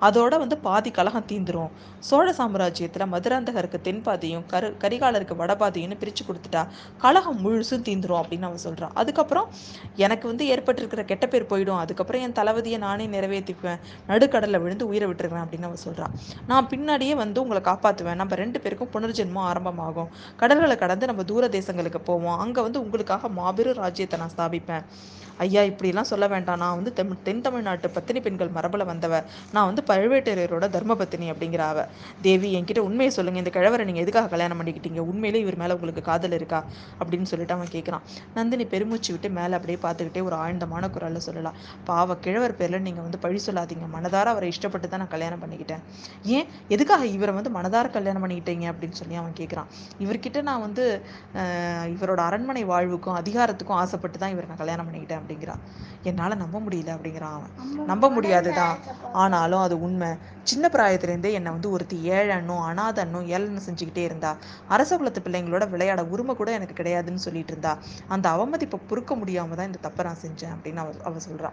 அதோட 0.06 0.38
வந்து 0.44 0.58
பாதி 0.68 0.90
கலகம் 0.90 1.28
தீந்துரும். 1.32 1.70
சோழ 2.08 2.28
சாம்ராஜ்யத்தில் 2.38 3.10
மதுராந்தகருக்கு 3.14 3.78
தென்பாதியும் 3.88 4.46
கரு 4.52 4.68
கரிகாலருக்கு 4.84 5.34
வடபாதியும்னு 5.40 5.98
பிரித்து 6.02 6.22
கொடுத்துட்டா 6.28 6.62
கலகம் 7.04 7.40
முழுசும் 7.44 7.84
தீந்துரும் 7.88 8.20
அப்படின்னு 8.22 8.48
அவன் 8.48 8.64
சொல்கிறான் 8.66 8.94
அதுக்கப்புறம் 8.94 9.48
எனக்கு 10.04 10.26
வந்து 10.28 10.46
ஏற்பட்டிருக்கிற 10.54 11.04
கெட்ட 11.04 11.26
பேர் 11.26 11.50
போயிடும். 11.52 11.80
அதுக்கப்புறம் 11.84 12.22
என் 12.26 12.36
தளபதியை 12.40 12.78
நானே 12.86 13.06
நிறைவேற்றிக்குவேன். 13.06 13.80
நடுக்கடலில் 14.08 14.62
விழுந்து 14.64 14.88
உயிரை 14.88 15.08
விட்டுருக்கிறேன் 15.10 15.44
அப்படின்னு 15.46 15.68
அவன் 15.70 15.84
சொல்கிறான் 15.86 16.14
நான் 16.46 16.68
பின்னாடியே 16.72 17.14
வந்து 17.22 17.38
உங்களை 17.44 17.62
காப்பாற்றுவேன் 17.70 18.20
நம்ம 18.22 18.34
ரெண்டு 18.34 18.60
பேருக்கும் 18.60 18.92
புனர்ஜென்மம் 18.94 19.46
ஆரம்பமாகும். 19.50 20.01
கடல்களை 20.36 20.76
கடந்து 20.76 21.06
நம்ம 21.06 21.22
தூர 21.22 21.48
தேசங்களுக்கு 21.48 21.98
போவோம். 21.98 22.38
அங்க 22.38 22.62
வந்து 22.62 22.80
உங்களுக்காக 22.80 23.28
மாபெரும் 23.28 23.80
ராஜ்யத்தை 23.84 24.18
நான் 24.18 24.34
ஸ்தாபிப்பேன். 24.36 24.84
ஐயா 25.44 25.62
இப்படிலாம் 25.70 26.08
சொல்ல 26.12 26.26
வேண்டாம். 26.32 26.60
நான் 26.64 26.76
வந்து 26.78 26.92
தென் 26.98 27.16
தென் 27.28 27.42
தமிழ்நாட்டு 27.46 27.90
பத்தினி 27.96 28.20
பெண்கள் 28.26 28.50
மரபில் 28.56 28.84
வந்தவ. 28.90 29.14
நான் 29.54 29.68
வந்து 29.70 29.84
பழுவேட்டரையரோட 29.90 30.68
தர்மபத்தினி 30.76 31.28
அப்படிங்கிற 31.32 31.64
அவ 31.72 31.86
தேவி 32.26 32.50
என்கிட்ட 32.58 32.82
உண்மையை 32.88 33.12
சொல்லுங்க. 33.18 33.38
இந்த 33.44 33.52
கிழவரை 33.58 33.86
நீங்கள் 33.90 34.04
எதுக்காக 34.06 34.30
கல்யாணம் 34.34 34.60
பண்ணிக்கிட்டீங்க? 34.60 35.00
உண்மையிலே 35.12 35.40
இவர் 35.44 35.58
மேலே 35.62 35.76
உங்களுக்கு 35.78 36.02
காதல் 36.10 36.36
இருக்கா? 36.38 36.60
அப்படின்னு 37.00 37.28
சொல்லிட்டு 37.32 37.56
அவன் 37.56 37.72
கேட்குறான் 37.76 38.04
நந்தினி 38.38 38.66
பெருமூச்சு 38.74 39.12
விட்டு 39.14 39.30
மேலே 39.38 39.54
அப்படியே 39.58 39.78
பார்த்துக்கிட்டே 39.86 40.22
ஒரு 40.28 40.36
ஆழ்ந்தமான 40.42 40.90
குரலில் 40.96 41.24
சொல்லலாம் 41.28 41.56
பாவ 41.90 42.16
கிழவர் 42.26 42.56
பேரில் 42.60 42.84
நீங்கள் 42.86 43.04
வந்து 43.06 43.18
பழி 43.24 43.40
சொல்லாதீங்க. 43.46 43.86
மனதார 43.96 44.26
அவரை 44.34 44.48
இஷ்டப்பட்டு 44.54 44.88
தான் 44.88 45.02
நான் 45.04 45.12
கல்யாணம் 45.14 45.42
பண்ணிக்கிட்டேன். 45.44 45.82
ஏன்? 46.36 46.46
எதுக்காக 46.74 47.06
இவரை 47.16 47.34
வந்து 47.38 47.52
மனதார 47.58 47.86
கல்யாணம் 47.96 48.24
பண்ணிக்கிட்டீங்க? 48.24 48.66
அப்படின்னு 48.72 48.98
சொல்லி 49.00 49.14
அவன் 49.22 49.36
கேட்குறான் 49.40 49.68
இவர்கிட்ட 50.06 50.42
நான் 50.50 50.64
வந்து 50.66 50.84
இவரோட 51.94 52.20
அரண்மனை 52.28 52.64
வாழ்வுக்கும் 52.72 53.18
அதிகாரத்துக்கும் 53.20 53.80
ஆசைப்பட்டு 53.82 54.18
தான் 54.18 54.32
இவரை 54.34 54.48
நான் 54.50 54.60
கல்யாணம் 54.62 54.86
பண்ணிக்கிட்டேன். 54.88 55.21
அப்படிங்கிறான். 55.22 55.62
என்னால 56.02 56.34
நம்ப 56.34 56.60
முடியல 56.60 56.90
அப்படிங்கிறான் 56.96 57.32
அவன். 57.32 57.50
நம்ப 57.86 58.10
முடியாதுதான் 58.10 58.76
ஆனாலும் 59.12 59.60
அது 59.60 59.80
உண்மை. 59.80 60.08
சின்ன 60.44 60.68
பிராயத்திலேருந்தே 60.72 61.30
என்னை 61.32 61.50
வந்து 61.52 61.70
ஒருத்தி 61.70 62.10
ஏழன்னும் 62.10 62.62
அனாதன்னும் 62.68 63.26
ஏழன்னு 63.34 63.60
செஞ்சுக்கிட்டே 63.68 63.96
இருந்தா. 63.96 64.36
அரச 64.68 64.96
குலத்து 64.96 65.20
பிள்ளைங்களோட 65.20 65.70
விளையாட 65.70 66.04
உரிமை 66.04 66.34
கூட 66.34 66.50
எனக்கு 66.52 66.82
கிடையாதுன்னு 66.82 67.22
சொல்லிட்டு 67.26 67.52
இருந்தா. 67.52 67.78
அந்த 68.08 68.28
அவமதிப்பை 68.30 68.78
பொறுக்க 68.88 69.16
முடியாம 69.16 69.54
தான் 69.54 69.66
இந்த 69.66 69.78
தப்பை 69.82 70.02
நான் 70.02 70.16
செஞ்சேன் 70.22 70.52
அப்படின்னு 70.54 70.76
அவ 70.76 70.92
அவ 71.04 71.16
சொல்றா. 71.30 71.50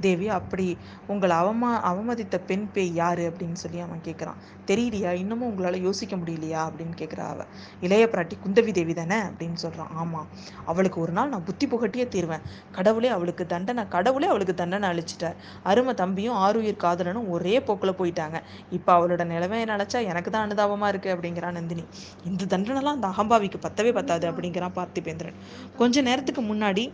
தேவி 0.00 0.28
அப்படி 0.28 0.78
உங்களை 1.06 1.36
அவமா 1.36 1.70
அவமதித்த 1.80 2.38
பெண் 2.38 2.70
பேய் 2.72 2.94
யாரு 2.94 3.32
அப்படின்னு 3.32 3.52
சொல்லி 3.52 3.78
அவன் 3.78 4.00
கேட்குறான் 4.04 4.40
தெரியலையா 4.66 5.10
இன்னமும் 5.10 5.48
உங்களால 5.50 5.80
யோசிக்க 5.80 6.16
முடியலையா 6.16 6.62
அப்படின்னு 6.68 6.96
கேட்குறா 6.96 7.26
அவ. 7.28 7.44
இளைய 7.80 8.08
பிராட்டி 8.12 8.38
குந்தவி 8.46 8.72
தேவி 8.72 8.94
தானே 8.94 9.16
அப்படின்னு 9.16 9.56
சொல்றான் 9.62 9.92
ஆமா. 10.02 10.22
அவளுக்கு 10.64 11.00
ஒரு 11.00 11.12
நாள் 11.12 11.28
நான் 11.28 11.44
புத்தி 11.44 11.66
புகட்டியே 11.66 12.08
தீர்வேன். 12.16 12.44
கடவுளே 12.72 13.08
அவளுக்கு 13.08 13.46
தண்டனை 13.46 13.88
கடவுளே 13.88 14.26
அவளுக்கு 14.26 14.54
தண்டனை 14.54 14.88
அழிச்சிட்டார் 14.88 15.36
அருமை 15.62 15.94
தம்பியும் 15.94 16.36
ஆறுயிர் 16.36 16.82
காதலனும் 16.86 17.28
ஒரே 17.28 17.60
போக்கில் 17.60 17.98
போயிட்டாங்க. 17.98 18.29
இப்போ 18.70 18.90
அவளோட 18.98 19.24
நிலைமையை 19.24 19.66
நினைச்சா 19.74 20.00
எனக்கு 20.12 20.30
தான் 20.30 20.44
அனுதாபமா 20.46 20.88
இருக்கு 20.88 21.10
அப்படிங்கிறா 21.14 21.50
நந்தினி. 21.58 21.84
இந்த 22.24 22.48
தண்டனைலாம் 22.56 22.98
அந்த 22.98 23.08
அகம்பாவிக்கு 23.12 23.60
பத்தவே 23.66 23.92
பத்தாது 23.92 24.26
அப்படிங்கிறான் 24.30 24.76
பார்த்திபேந்திரன். 24.78 25.38
கொஞ்ச 25.76 26.02
நேரத்துக்கு 26.02 26.44
முன்னாடி 26.52 26.86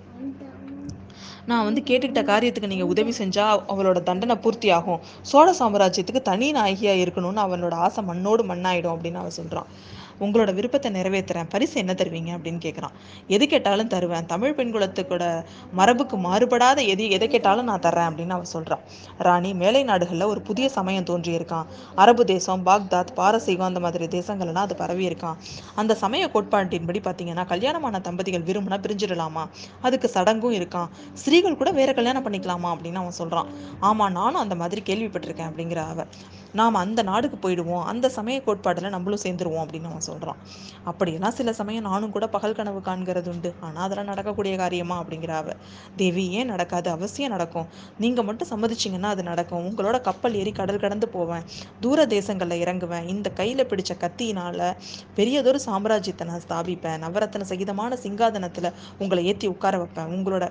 நான் 1.51 1.65
வந்து 1.65 1.81
கேட்டுக்கிட்ட 1.81 2.23
காரியத்துக்கு 2.31 2.71
நீங்கள் 2.71 2.89
உதவி 2.93 3.13
செஞ்சால் 3.19 3.61
அவளோட 3.73 3.99
தண்டனை 4.03 4.37
பூர்த்தி 4.45 4.69
ஆகும் 4.71 5.03
சோழ 5.31 5.49
சாம்ராஜ்யத்துக்கு 5.59 6.23
தனி 6.23 6.49
நாயகியாக 6.53 7.03
இருக்கணும்னு 7.05 7.43
அவனோட 7.45 7.75
ஆசை 7.87 8.03
மண்ணோடு 8.05 8.45
மண்ணாயிடும் 8.45 8.95
அப்படின்னு 8.95 9.21
அவன் 9.23 9.37
சொல்கிறான் 9.41 9.69
உங்களோட 10.21 10.55
விருப்பத்தை 10.55 10.91
நிறைவேற்றுறேன் 10.93 11.49
பரிசு 11.49 11.77
என்ன 11.83 11.93
தருவீங்க? 11.93 12.31
அப்படின்னு 12.37 12.61
கேட்குறான் 12.67 12.95
எது 13.27 13.47
கேட்டாலும் 13.47 13.91
தருவேன். 13.95 14.27
தமிழ் 14.27 14.55
பெண்குலத்துக்கூட 14.57 15.25
மரபுக்கு 15.77 16.17
மாறுபடாத 16.19 16.79
எது 16.87 17.11
எதை 17.11 17.29
கேட்டாலும் 17.29 17.65
நான் 17.65 17.81
தர்றேன் 17.81 18.09
அப்படின்னு 18.11 18.37
அவன் 18.37 18.53
சொல்கிறான் 18.55 18.83
ராணி 19.19 19.55
மேலை 19.55 19.83
நாடுகளில் 19.83 20.31
ஒரு 20.33 20.41
புதிய 20.41 20.69
சமயம் 20.69 21.05
தோன்றியிருக்கான். 21.05 21.67
அரபு 21.95 22.25
தேசம் 22.25 22.67
பாக்தாத் 22.67 23.13
பாரசீகம் 23.15 23.67
அந்த 23.67 23.81
மாதிரி 23.81 24.07
தேசங்கள்லாம் 24.19 24.65
அது 24.67 24.77
பரவி 24.77 25.05
இருக்கான் 25.09 25.37
அந்த 25.75 25.95
சமய 25.95 26.31
கோட்பாட்டின்படி 26.35 27.01
பார்த்தீங்கன்னா 27.07 27.47
கல்யாணமான 27.47 28.01
தம்பதிகள் 28.01 28.43
விரும்பினா 28.43 28.79
பிரிஞ்சிடலாமா? 28.87 29.45
அதுக்கு 29.83 30.09
சடங்கும் 30.09 30.53
இருக்கான். 30.53 30.89
ஸ்திரீகள் 31.15 31.57
கூட 31.57 31.71
வேற 31.71 31.93
கல்யாணம் 31.93 32.27
பண்ணிக்கலாமா? 32.27 32.71
அப்படின்னு 32.75 32.95
அவன் 32.95 33.19
சொல்கிறான் 33.21 33.49
ஆமாம் 33.81 34.13
நானும் 34.13 34.41
அந்த 34.41 34.55
மாதிரி 34.55 34.83
கேள்விப்பட்டிருக்கேன் 34.87 35.51
அப்படிங்கிற 35.51 35.77
அவ 35.77 36.05
நாம் 36.59 36.81
அந்த 36.83 37.01
நாடுக்கு 37.03 37.37
போயிடுவோம் 37.45 37.85
அந்த 37.85 38.07
சமய 38.09 38.39
கோட்பாடில் 38.47 38.95
நம்மளும் 38.97 39.23
சேர்ந்துருவோம் 39.25 39.63
அப்படின்னு 39.65 39.91
அவன் 39.91 40.07
சொல்கிறான் 40.09 40.41
அப்படியெல்லாம் 40.85 41.35
சில 41.39 41.53
சமயம் 41.53 41.87
நானும் 41.89 42.13
கூட 42.17 42.27
பகல் 42.27 42.57
கனவு 42.59 42.81
காண்கிறது 42.89 43.29
உண்டு. 43.29 43.51
ஆனால் 43.61 43.85
அதெல்லாம் 43.85 44.07
நடக்கக்கூடிய 44.07 44.57
காரியமா? 44.57 44.97
அப்படிங்கிற 45.03 45.33
அவ. 45.41 45.55
தேவி 45.97 46.25
ஏன் 46.31 46.47
நடக்காது? 46.47 46.91
அவசியம் 46.91 47.31
நடக்கும். 47.31 47.69
நீங்கள் 47.99 48.25
மட்டும் 48.25 48.51
சம்மதிச்சிங்கன்னா 48.53 49.11
அது 49.15 49.23
நடக்கும். 49.23 49.65
உங்களோட 49.69 50.01
கப்பல் 50.01 50.35
ஏறி 50.35 50.53
கடல் 50.53 50.83
கடந்து 50.85 51.09
போவேன். 51.09 51.45
தூர 51.81 52.07
தேசங்களில் 52.07 52.63
இறங்குவேன். 52.65 53.09
இந்த 53.15 53.29
கையில் 53.31 53.69
பிடிச்ச 53.73 53.95
கத்தியினால் 54.05 54.65
பெரியதொரு 55.15 55.61
சாம்ராஜ்யத்தை 55.67 56.25
நான் 56.25 56.45
ஸ்தாபிப்பேன். 56.49 57.03
நவரத்தன 57.07 57.49
சகிதமான 57.53 57.99
சிங்காதனத்தில் 58.05 58.71
உங்களை 58.99 59.25
ஏற்றி 59.27 59.49
உட்கார 59.49 59.77
வைப்பேன். 59.79 60.13
உங்களோட 60.17 60.45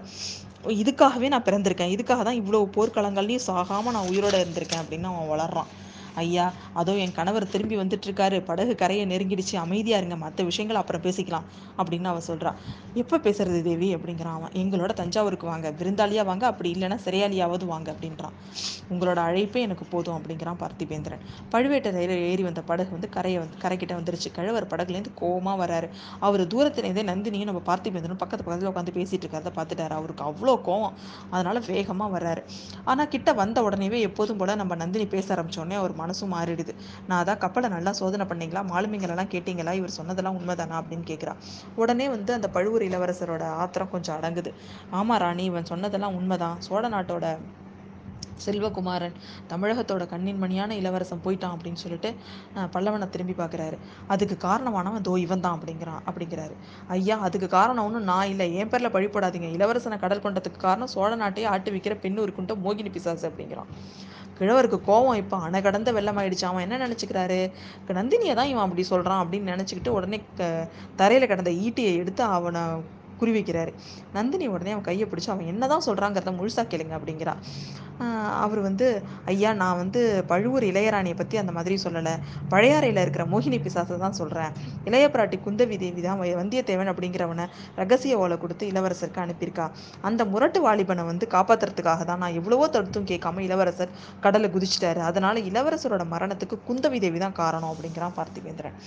இதுக்காகவே 0.81 1.27
நான் 1.33 1.47
பிறந்திருக்கேன். 1.47 1.91
இதுக்காக 1.95 2.21
தான் 2.23 2.39
இவ்வளோ 2.41 2.61
போர்க்களங்கள்லையும் 2.77 3.47
சாகாமல் 3.47 3.95
நான் 3.95 4.09
உயிரோட 4.11 4.35
இருந்திருக்கேன் 4.43 4.81
அப்படின்னு 4.83 5.09
அவன் 5.11 5.31
வளர்றான். 5.33 5.71
ஐயா 6.15 6.45
அதோ 6.73 6.93
என் 6.95 7.11
கணவர் 7.11 7.47
திரும்பி 7.47 7.77
வந்துட்டுருக்காரு. 7.77 8.39
படகு 8.41 8.75
கரையை 8.75 9.05
நெருங்கிடுச்சு. 9.05 9.55
அமைதியாக 9.55 10.01
இருங்க. 10.01 10.15
மற்ற 10.15 10.43
விஷயங்கள் 10.43 10.79
அப்புறம் 10.81 11.01
பேசிக்கலாம் 11.01 11.45
அப்படின்னு 11.77 12.03
அவ 12.03 12.19
சொல்கிறான் 12.19 12.57
எப்போ 12.93 13.17
பேசுறது 13.17 13.61
தேவி? 13.61 13.95
அப்படிங்கிறான் 13.95 14.37
அவன். 14.39 14.53
எங்களோட 14.53 14.93
தஞ்சாவூருக்கு 14.93 15.47
வாங்க. 15.47 15.69
விருந்தாளியாக 15.79 16.25
வாங்க. 16.25 16.45
அப்படி 16.47 16.71
இல்லைன்னா 16.71 16.97
சிறையாளியாவது 17.05 17.65
வாங்க 17.65 17.87
அப்படின்றான். 17.91 18.35
உங்களோட 18.89 19.19
அழைப்பே 19.27 19.59
எனக்கு 19.59 19.85
போதும் 19.85 20.17
அப்படிங்கிறான் 20.17 20.59
பார்த்திபேந்திரன். 20.63 21.23
பழுவேட்டரையில் 21.51 22.15
ஏறி 22.31 22.43
வந்த 22.43 22.61
படகு 22.61 22.91
வந்து 22.91 23.09
கரையை 23.09 23.39
வந்து 23.39 23.57
கரைக்கிட்ட 23.63 23.93
வந்துருச்சு. 23.99 24.31
கழவர் 24.31 24.67
படகுலேருந்து 24.67 25.13
கோவமாக 25.21 25.57
வராரு. 25.65 25.89
அவர் 26.19 26.43
தூரத்துலேருந்தே 26.47 27.05
நந்தினியும் 27.11 27.51
நம்ம 27.51 27.63
பார்த்திபேந்திரன் 27.65 28.21
பக்கத்து 28.23 28.43
பக்கத்தில் 28.43 28.71
உட்காந்து 28.71 28.95
பேசிகிட்டு 28.97 29.25
இருக்கிறத 29.25 29.51
பார்த்துட்டாரு. 29.59 29.93
அவருக்கு 29.99 30.23
அவ்வளோ 30.23 30.55
கோவம். 30.67 30.95
அதனால் 31.29 31.61
வேகமாக 31.67 32.09
வர்றாரு 32.17 32.41
ஆனால் 32.83 33.07
கிட்ட 33.07 33.33
வந்த 33.33 33.61
உடனேவே 33.61 33.99
எப்போதும் 33.99 34.37
போல 34.37 34.55
நம்ம 34.55 34.75
நந்தினி 34.75 35.05
பேச 35.07 35.27
ஆரம்பித்தோடனே 35.35 35.75
அவர் 35.75 35.93
மனசும் 36.05 36.33
மாறிடுது. 36.33 36.73
நான் 37.05 37.21
அதான் 37.23 37.37
கப்பலை 37.37 37.69
நல்லா 37.69 37.91
சோதனை 37.93 38.25
பண்ணீங்களா? 38.25 38.63
மாலுமிங்களெல்லாம் 38.65 39.31
கேட்டீங்களா? 39.31 39.73
இவர் 39.73 39.89
சொன்னதெல்லாம் 39.91 40.37
உண்மைதானா? 40.39 40.77
அப்படின்னு 40.81 41.05
கேட்குறா. 41.07 41.33
உடனே 41.75 42.09
வந்து 42.09 42.33
அந்த 42.33 42.49
பழுவூர் 42.49 42.81
இளவரசரோட 42.83 43.43
ஆத்திரம் 43.57 43.89
கொஞ்சம் 43.89 44.15
அடங்குது. 44.17 44.53
ஆமா 44.91 45.17
ராணி 45.17 45.43
இவன் 45.43 45.65
சொன்னதெல்லாம் 45.65 46.15
உண்மைதான். 46.15 46.59
சோழ 46.61 46.89
நாட்டோட 46.89 47.25
செல்வகுமாரன் 48.43 49.15
தமிழகத்தோட 49.51 50.05
கண்ணின் 50.13 50.41
மணியான 50.43 50.75
இளவரசன் 50.81 51.23
போயிட்டான் 51.25 51.53
அப்படின்னு 51.55 51.81
சொல்லிட்டு 51.83 52.09
பல்லவனை 52.73 53.07
திரும்பி 53.15 53.35
பார்க்குறாரு. 53.41 53.77
அதுக்கு 54.15 54.37
காரணமானவன் 54.47 55.05
தோ 55.07 55.13
இவன் 55.25 55.43
தான் 55.45 55.55
அப்படிங்கிறான் 55.57 56.01
அப்படிங்கிறாரு. 56.09 56.55
ஐயா 56.97 57.17
அதுக்கு 57.27 57.49
காரணம் 57.57 57.85
ஒன்றும் 57.87 58.09
நான் 58.11 58.31
இல்லை. 58.33 58.47
என் 58.61 58.71
பேரில் 58.73 58.93
பழி 58.95 59.09
போடாதீங்க. 59.13 59.49
இளவரசனை 59.57 59.99
கடல் 60.03 60.25
கொண்டதுக்கு 60.25 60.61
காரணம் 60.67 60.91
சோழ 60.95 61.11
நாட்டையே 61.23 61.47
ஆட்டு 61.53 61.71
விற்கிற 61.75 61.95
பெண்ணூர் 62.05 62.37
குண்ட 62.39 62.55
மோகினி 62.65 62.91
பிசாசு 62.97 63.25
அப்படிங்கிறான். 63.31 63.71
கிழவருக்கு 64.39 64.77
கோவம் 64.87 65.19
இப்போ 65.21 65.35
அணை 65.47 65.59
கடந்த 65.65 65.89
வெள்ளமாயிடுச்சு 65.97 66.45
அவன் 66.47 66.63
என்ன 66.65 66.79
நினச்சிக்கிறாரு? 66.85 67.37
நந்தினியை 67.99 68.33
தான் 68.39 68.49
இவன் 68.51 68.65
அப்படி 68.65 68.83
சொல்கிறான் 68.89 69.21
அப்படின்னு 69.23 69.53
நினச்சிக்கிட்டு 69.53 69.93
உடனே 69.97 70.17
க 70.39 70.49
தரையில் 71.01 71.29
கிடந்த 71.31 71.51
ஈட்டியை 71.65 71.93
எடுத்து 72.01 72.23
அவனை 72.37 72.63
குறி 73.21 73.31
வைக்கிறாரு 73.37 73.73
நந்தினி 74.17 74.45
உடனே 74.55 74.73
அவன் 74.75 74.87
கையை 74.89 75.07
பிடிச்சி 75.11 75.31
அவன் 75.33 75.51
என்னதான் 75.53 75.87
சொல்றாங்கிறத 75.89 76.33
முழுசா 76.39 76.63
கேளுங்க 76.73 76.95
அப்படிங்கிறா. 76.99 77.35
அவர் 78.45 78.61
வந்து 78.67 78.87
ஐயா 79.31 79.49
நான் 79.59 79.77
வந்து 79.81 79.99
பழுவூர் 80.29 80.65
இளையராணியை 80.69 81.15
பற்றி 81.19 81.35
அந்த 81.41 81.51
மாதிரி 81.57 81.75
சொல்லலை. 81.83 82.13
பழையாறையில் 82.53 82.99
இருக்கிற 83.03 83.23
மோகினி 83.33 83.57
பிசாசை 83.65 83.97
தான் 84.03 84.17
சொல்கிறேன் 84.19 84.51
இளைய 84.89 85.05
பிராட்டி 85.13 85.37
குந்தவி 85.45 85.75
தேவி 85.83 86.01
தான் 86.07 86.19
வந்தியத்தேவன் 86.41 86.91
அப்படிங்கிறவனை 86.93 87.45
ரகசிய 87.81 88.19
ஓலை 88.23 88.37
கொடுத்து 88.43 88.65
இளவரசருக்கு 88.71 89.21
அனுப்பியிருக்கா. 89.25 89.67
அந்த 90.09 90.21
முரட்டு 90.33 90.61
வாலிபனை 90.65 91.05
வந்து 91.11 91.27
காப்பாத்துறதுக்காக 91.35 92.03
தான் 92.11 92.21
நான் 92.25 92.37
எவ்வளவோ 92.41 92.67
தடுத்தும் 92.75 93.09
கேட்காம 93.11 93.43
இளவரசர் 93.47 93.93
கடலை 94.25 94.49
குதிச்சிட்டாரு. 94.55 95.01
அதனால 95.11 95.39
இளவரசரோட 95.51 96.05
மரணத்துக்கு 96.15 96.57
குந்தவி 96.69 96.99
தேவி 97.05 97.21
தான் 97.25 97.37
காரணம் 97.41 97.71
அப்படிங்கிறான் 97.73 98.17
பார்த்திவேந்திரன். 98.19 98.77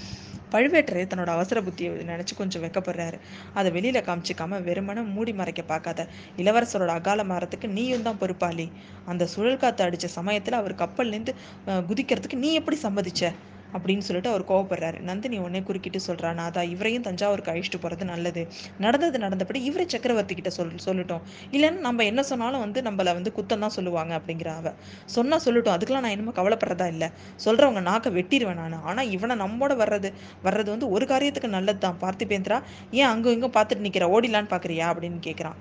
பழுவேட்டரையர் 0.52 1.10
தன்னோட 1.12 1.30
அவசர 1.36 1.58
புத்தியை 1.64 1.88
நினைச்சு 2.10 2.34
கொஞ்சம் 2.38 2.62
வெக்கப்படுறாரு. 2.62 3.16
அதை 3.58 3.68
வெளியில 3.74 3.98
காமிச்சிக்காம 4.20 4.58
வெறுமனே 4.62 5.02
மூடி 5.14 5.32
மறைக்க 5.32 5.62
பார்க்காத. 5.64 6.00
இளவரசரோட 6.38 6.92
அகால 6.98 7.24
மரத்துக்கு 7.24 7.68
நீயும் 7.70 8.06
தான் 8.06 8.20
பொறுப்பாளி. 8.22 8.66
அந்த 9.06 9.26
சுழல் 9.34 9.60
காத்து 9.62 9.84
அடிச்ச 9.86 10.08
சமயத்துல 10.16 10.60
அவர் 10.62 10.80
கப்பல்லேருந்து 10.82 11.34
குதிக்கிறதுக்கு 11.90 12.42
நீ 12.44 12.50
எப்படி 12.60 12.78
சம்மதிச்ச? 12.82 13.22
அப்படின்னு 13.74 13.98
சொல்லிட்டு 13.98 14.30
அவர் 14.30 14.44
கோவப்படுறாரு. 14.44 15.00
நந்தினி 15.00 15.38
உடனே 15.38 15.60
குறுக்கிட்டு 15.60 16.00
சொல்றா 16.06 16.30
நாதா 16.34 16.62
இவரையும் 16.62 17.06
தஞ்சாவூருக்கு 17.08 17.52
அழிச்சிட்டு 17.52 17.80
போகிறது 17.80 18.04
நல்லது. 18.04 18.42
நடந்தது 18.78 19.18
நடந்தபடி 19.18 19.62
இவரே 19.62 19.86
சக்கரவர்த்தி 19.88 20.34
கிட்ட 20.34 20.50
சொல் 20.50 20.74
சொல்லட்டும். 20.86 21.22
இல்லைன்னா 21.52 21.80
நம்ம 21.80 22.04
என்ன 22.04 22.22
சொன்னாலும் 22.22 22.60
வந்து 22.60 22.82
நம்மளை 22.82 23.14
வந்து 23.18 23.32
குத்தம் 23.32 23.58
தான் 23.58 23.74
சொல்லுவாங்க 23.78 24.20
அப்படிங்கிற 24.20 24.52
அவ. 24.56 24.72
சொன்னால் 25.06 25.44
சொல்லட்டும். 25.46 25.74
அதுக்கெல்லாம் 25.76 26.06
நான் 26.06 26.16
என்னமோ 26.16 26.34
கவலைப்படுறதா 26.40 26.86
இல்லை. 26.86 27.10
சொல்கிறவங்க 27.44 27.80
நாக்கை 27.80 28.12
வெட்டிடுவேன் 28.12 28.60
நான். 28.62 28.82
ஆனால் 28.82 29.10
இவனை 29.10 29.36
நம்மோட 29.36 29.74
வர்றது 29.82 30.10
வர்றது 30.44 30.68
வந்து 30.70 30.88
ஒரு 30.90 31.06
காரியத்துக்கு 31.06 31.56
நல்லது 31.56 31.78
தான் 31.78 31.98
பார்த்திபேந்திரா 32.00 32.58
ஏன் 32.90 33.10
அங்கும் 33.12 33.32
இங்கும் 33.32 33.56
பார்த்துட்டு 33.58 33.86
நிற்கிற 33.86 34.06
ஓடிலான்னு 34.16 34.52
பார்க்குறியா? 34.54 34.86
அப்படின்னு 34.92 35.20
கேட்குறான் 35.28 35.58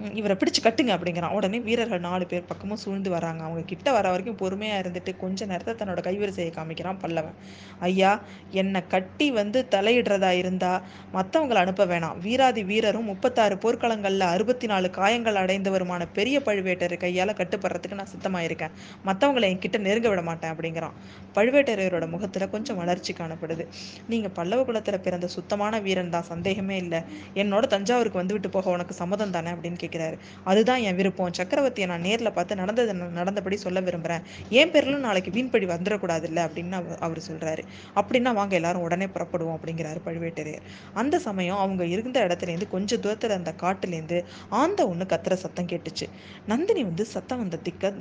இவரை 0.00 0.36
பிடிச்சு 0.36 0.60
கட்டுங்க 0.62 0.92
அப்படிங்கிறான். 0.96 1.30
உடனே 1.30 1.58
வீரர்கள் 1.58 2.00
நாலு 2.00 2.26
பேர் 2.26 2.46
பக்கமும் 2.46 2.76
சூழ்ந்து 2.76 3.10
வராங்க. 3.10 3.44
அவங்க 3.44 3.62
கிட்ட 3.62 3.92
வர 3.92 4.10
வரைக்கும் 4.10 4.36
பொறுமையா 4.36 4.76
இருந்துட்டு 4.82 5.16
கொஞ்ச 5.16 5.46
நேரத்தை 5.46 5.74
தன்னோட 5.74 6.00
கைவரிசையை 6.00 6.52
காமிக்கிறான் 6.52 6.98
பல்லவன். 7.02 7.34
ஐயா 7.80 8.20
என்னை 8.50 8.86
கட்டி 8.86 9.30
வந்து 9.30 9.66
தலையிடுறதா 9.70 10.30
இருந்தா 10.30 10.82
மற்றவங்களை 11.14 11.54
அனுப்ப 11.54 11.86
வேணாம். 11.86 12.18
வீராதி 12.18 12.64
வீரரும் 12.64 13.04
முப்பத்தாறு 13.04 13.56
போர்க்களங்கள்ல 13.56 14.18
அறுபத்தி 14.18 14.66
நாலு 14.66 14.90
காயங்கள் 14.90 15.34
அடைந்தவருமான 15.34 16.06
பெரிய 16.12 16.40
பழுவேட்டர் 16.40 16.96
கையால 16.98 17.34
கட்டுப்படுறதுக்கு 17.40 17.94
நான் 17.94 18.12
சித்தமாயிருக்கேன். 18.14 18.46
இருக்கேன் 18.48 19.50
என்கிட்ட 19.50 19.78
நெருங்க 19.78 20.08
விட 20.08 20.22
மாட்டேன் 20.22 20.52
அப்படிங்கிறான். 20.52 20.94
பழுவேட்டரையரோட 21.34 22.08
முகத்துல 22.08 22.48
கொஞ்சம் 22.48 22.76
வளர்ச்சி 22.76 23.12
காணப்படுது. 23.12 23.66
நீங்க 24.08 24.28
பல்லவ 24.28 24.62
குலத்துல 24.62 24.98
பிறந்த 24.98 25.26
சுத்தமான 25.26 25.80
வீரன் 25.80 26.10
தான் 26.10 26.22
சந்தேகமே 26.22 26.76
இல்லை. 26.76 27.00
என்னோட 27.34 27.66
தஞ்சாவூருக்கு 27.66 28.18
வந்துவிட்டு 28.18 28.48
போக 28.48 28.70
உனக்கு 28.70 28.94
சம்மதம் 28.94 29.30
தானே 29.30 29.50
அப்படின்னு 29.50 29.78
கேட்கிறாரு. 29.88 30.18
அதுதான் 30.44 30.80
என் 30.80 30.96
விருப்பம். 30.96 31.30
சக்கரவர்த்தியை 31.38 31.86
நான் 31.86 32.02
நேர்ல 32.02 32.32
பார்த்து 32.32 32.54
நடந்தது 32.54 32.94
நடந்தபடி 32.94 33.56
சொல்ல 33.56 33.80
விரும்புறேன். 33.80 34.22
என் 34.50 34.70
பேரிலும் 34.70 35.00
நாளைக்கு 35.00 35.30
வீண்படி 35.30 35.66
வந்துடக்கூடாது 35.74 36.22
இல்லை 36.22 36.42
அப்படின்னு 36.42 36.96
அவர் 36.98 37.22
சொல்றாரு. 37.30 37.62
அப்படின்னா 37.94 38.32
வாங்க 38.32 38.54
எல்லாரும் 38.54 38.82
உடனே 38.82 39.06
புறப்படுவோம் 39.06 39.58
அப்படிங்கிறாரு 39.58 40.00
பழுவேட்டரையர். 40.06 40.64
அந்த 40.94 41.18
சமயம் 41.18 41.56
அவங்க 41.56 41.84
இருந்த 41.84 42.26
இடத்துல 42.26 42.48
இருந்து 42.48 42.68
தூரத்தில் 42.68 42.96
தூரத்துல 42.96 43.30
அந்த 43.30 43.54
காட்டுல 43.60 43.92
இருந்து 43.92 44.24
ஆந்த 44.48 44.86
ஒண்ணு 44.86 45.06
கத்துற 45.06 45.32
சத்தம் 45.32 45.66
கேட்டுச்சு. 45.66 46.06
நந்தினி 46.46 46.84
வந்து 46.84 47.04
சத்தம் 47.04 47.38
வந்த 47.38 47.58
திக்க 47.64 47.94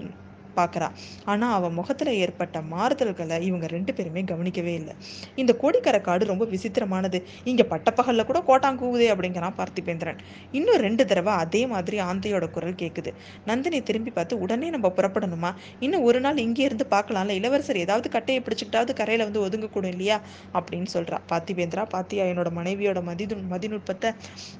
பார்க்குறா. 0.59 0.89
ஆனால் 1.31 1.53
அவன் 1.57 1.75
முகத்தில் 1.79 2.11
ஏற்பட்ட 2.23 2.61
மாறுதல்களை 2.73 3.39
இவங்க 3.49 3.67
ரெண்டு 3.75 3.91
பேருமே 3.97 4.23
கவனிக்கவே 4.31 4.73
இல்லை. 4.81 4.95
இந்த 5.41 5.51
கோடிக்கரை 5.61 6.01
காடு 6.07 6.31
ரொம்ப 6.33 6.45
விசித்திரமானது. 6.53 7.21
இங்கே 7.51 7.65
பட்டப்பகலில் 7.73 8.27
கூட 8.31 8.41
கோட்டாங்கூவுதே 8.49 9.09
அப்படிங்கிறான் 9.13 9.57
பார்த்திபேந்திரன். 9.59 10.19
இன்னும் 10.59 10.81
ரெண்டு 10.85 11.05
தடவை 11.11 11.33
அதே 11.43 11.63
மாதிரி 11.73 11.99
ஆந்தையோட 12.09 12.45
குரல் 12.57 12.79
கேட்குது 12.83 13.13
நந்தினி 13.49 13.81
திரும்பி 13.89 14.11
பார்த்து 14.17 14.41
உடனே 14.45 14.69
நம்ம 14.75 14.87
புறப்படணுமா? 14.97 15.51
இன்னும் 15.85 16.05
ஒரு 16.09 16.19
நாள் 16.25 16.43
இங்கே 16.45 16.63
இருந்து 16.69 16.85
பார்க்கலாம்ல. 16.95 17.35
இளவரசர் 17.39 17.83
ஏதாவது 17.85 18.07
கட்டையை 18.15 18.41
பிடிச்சிக்கிட்டாவது 18.45 18.93
கரையில் 18.99 19.25
வந்து 19.27 19.43
ஒதுங்கக்கூடும் 19.45 19.93
இல்லையா? 19.95 20.17
அப்படின்னு 20.57 20.89
சொல்கிறா 20.95 21.17
பார்த்திபேந்திரா 21.31 21.83
பாத்தியா 21.95 22.23
என்னோட 22.31 22.49
மனைவியோட 22.59 22.99
மதி 23.09 23.25
மதிநுட்பத்தை 23.53 24.09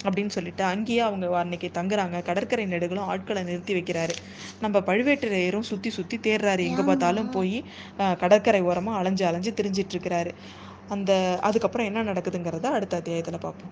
அப்படின்னு 0.06 0.34
சொல்லிட்டு 0.38 0.64
அங்கேயே 0.74 1.02
அவங்க 1.08 1.26
அன்னைக்கு 1.44 1.70
தங்குறாங்க. 1.80 2.18
கடற்கரை 2.30 2.66
நெடுகளும் 2.74 3.08
ஆட்களை 3.14 3.44
நிறுத்தி 3.50 3.74
வைக்கிறாரு. 3.78 4.16
நம்ம 4.64 4.80
பழுவேட்டரையரும் 4.90 5.68
சுற்றி 5.72 5.87
சுற்றி 5.90 6.18
சுற்றி 6.18 6.18
தேடுறாரு 6.28 6.64
எங்கே 6.70 6.84
பார்த்தாலும் 6.90 7.30
போய் 7.30 7.58
கடற்கரை 8.22 8.62
ஓரமாக 8.70 9.00
அலைஞ்சு 9.00 9.26
அலைஞ்சு 9.26 9.52
திரிஞ்சிட்டு 9.60 9.94
இருக்கிறாரு. 9.96 10.32
அந்த 10.96 11.12
அதுக்கப்புறம் 11.42 11.88
என்ன 11.90 12.04
நடக்குதுங்கிறத 12.12 12.68
அடுத்த 12.78 12.98
அத்தியாயத்தில் 12.98 13.34
பார்ப்போம். 13.34 13.66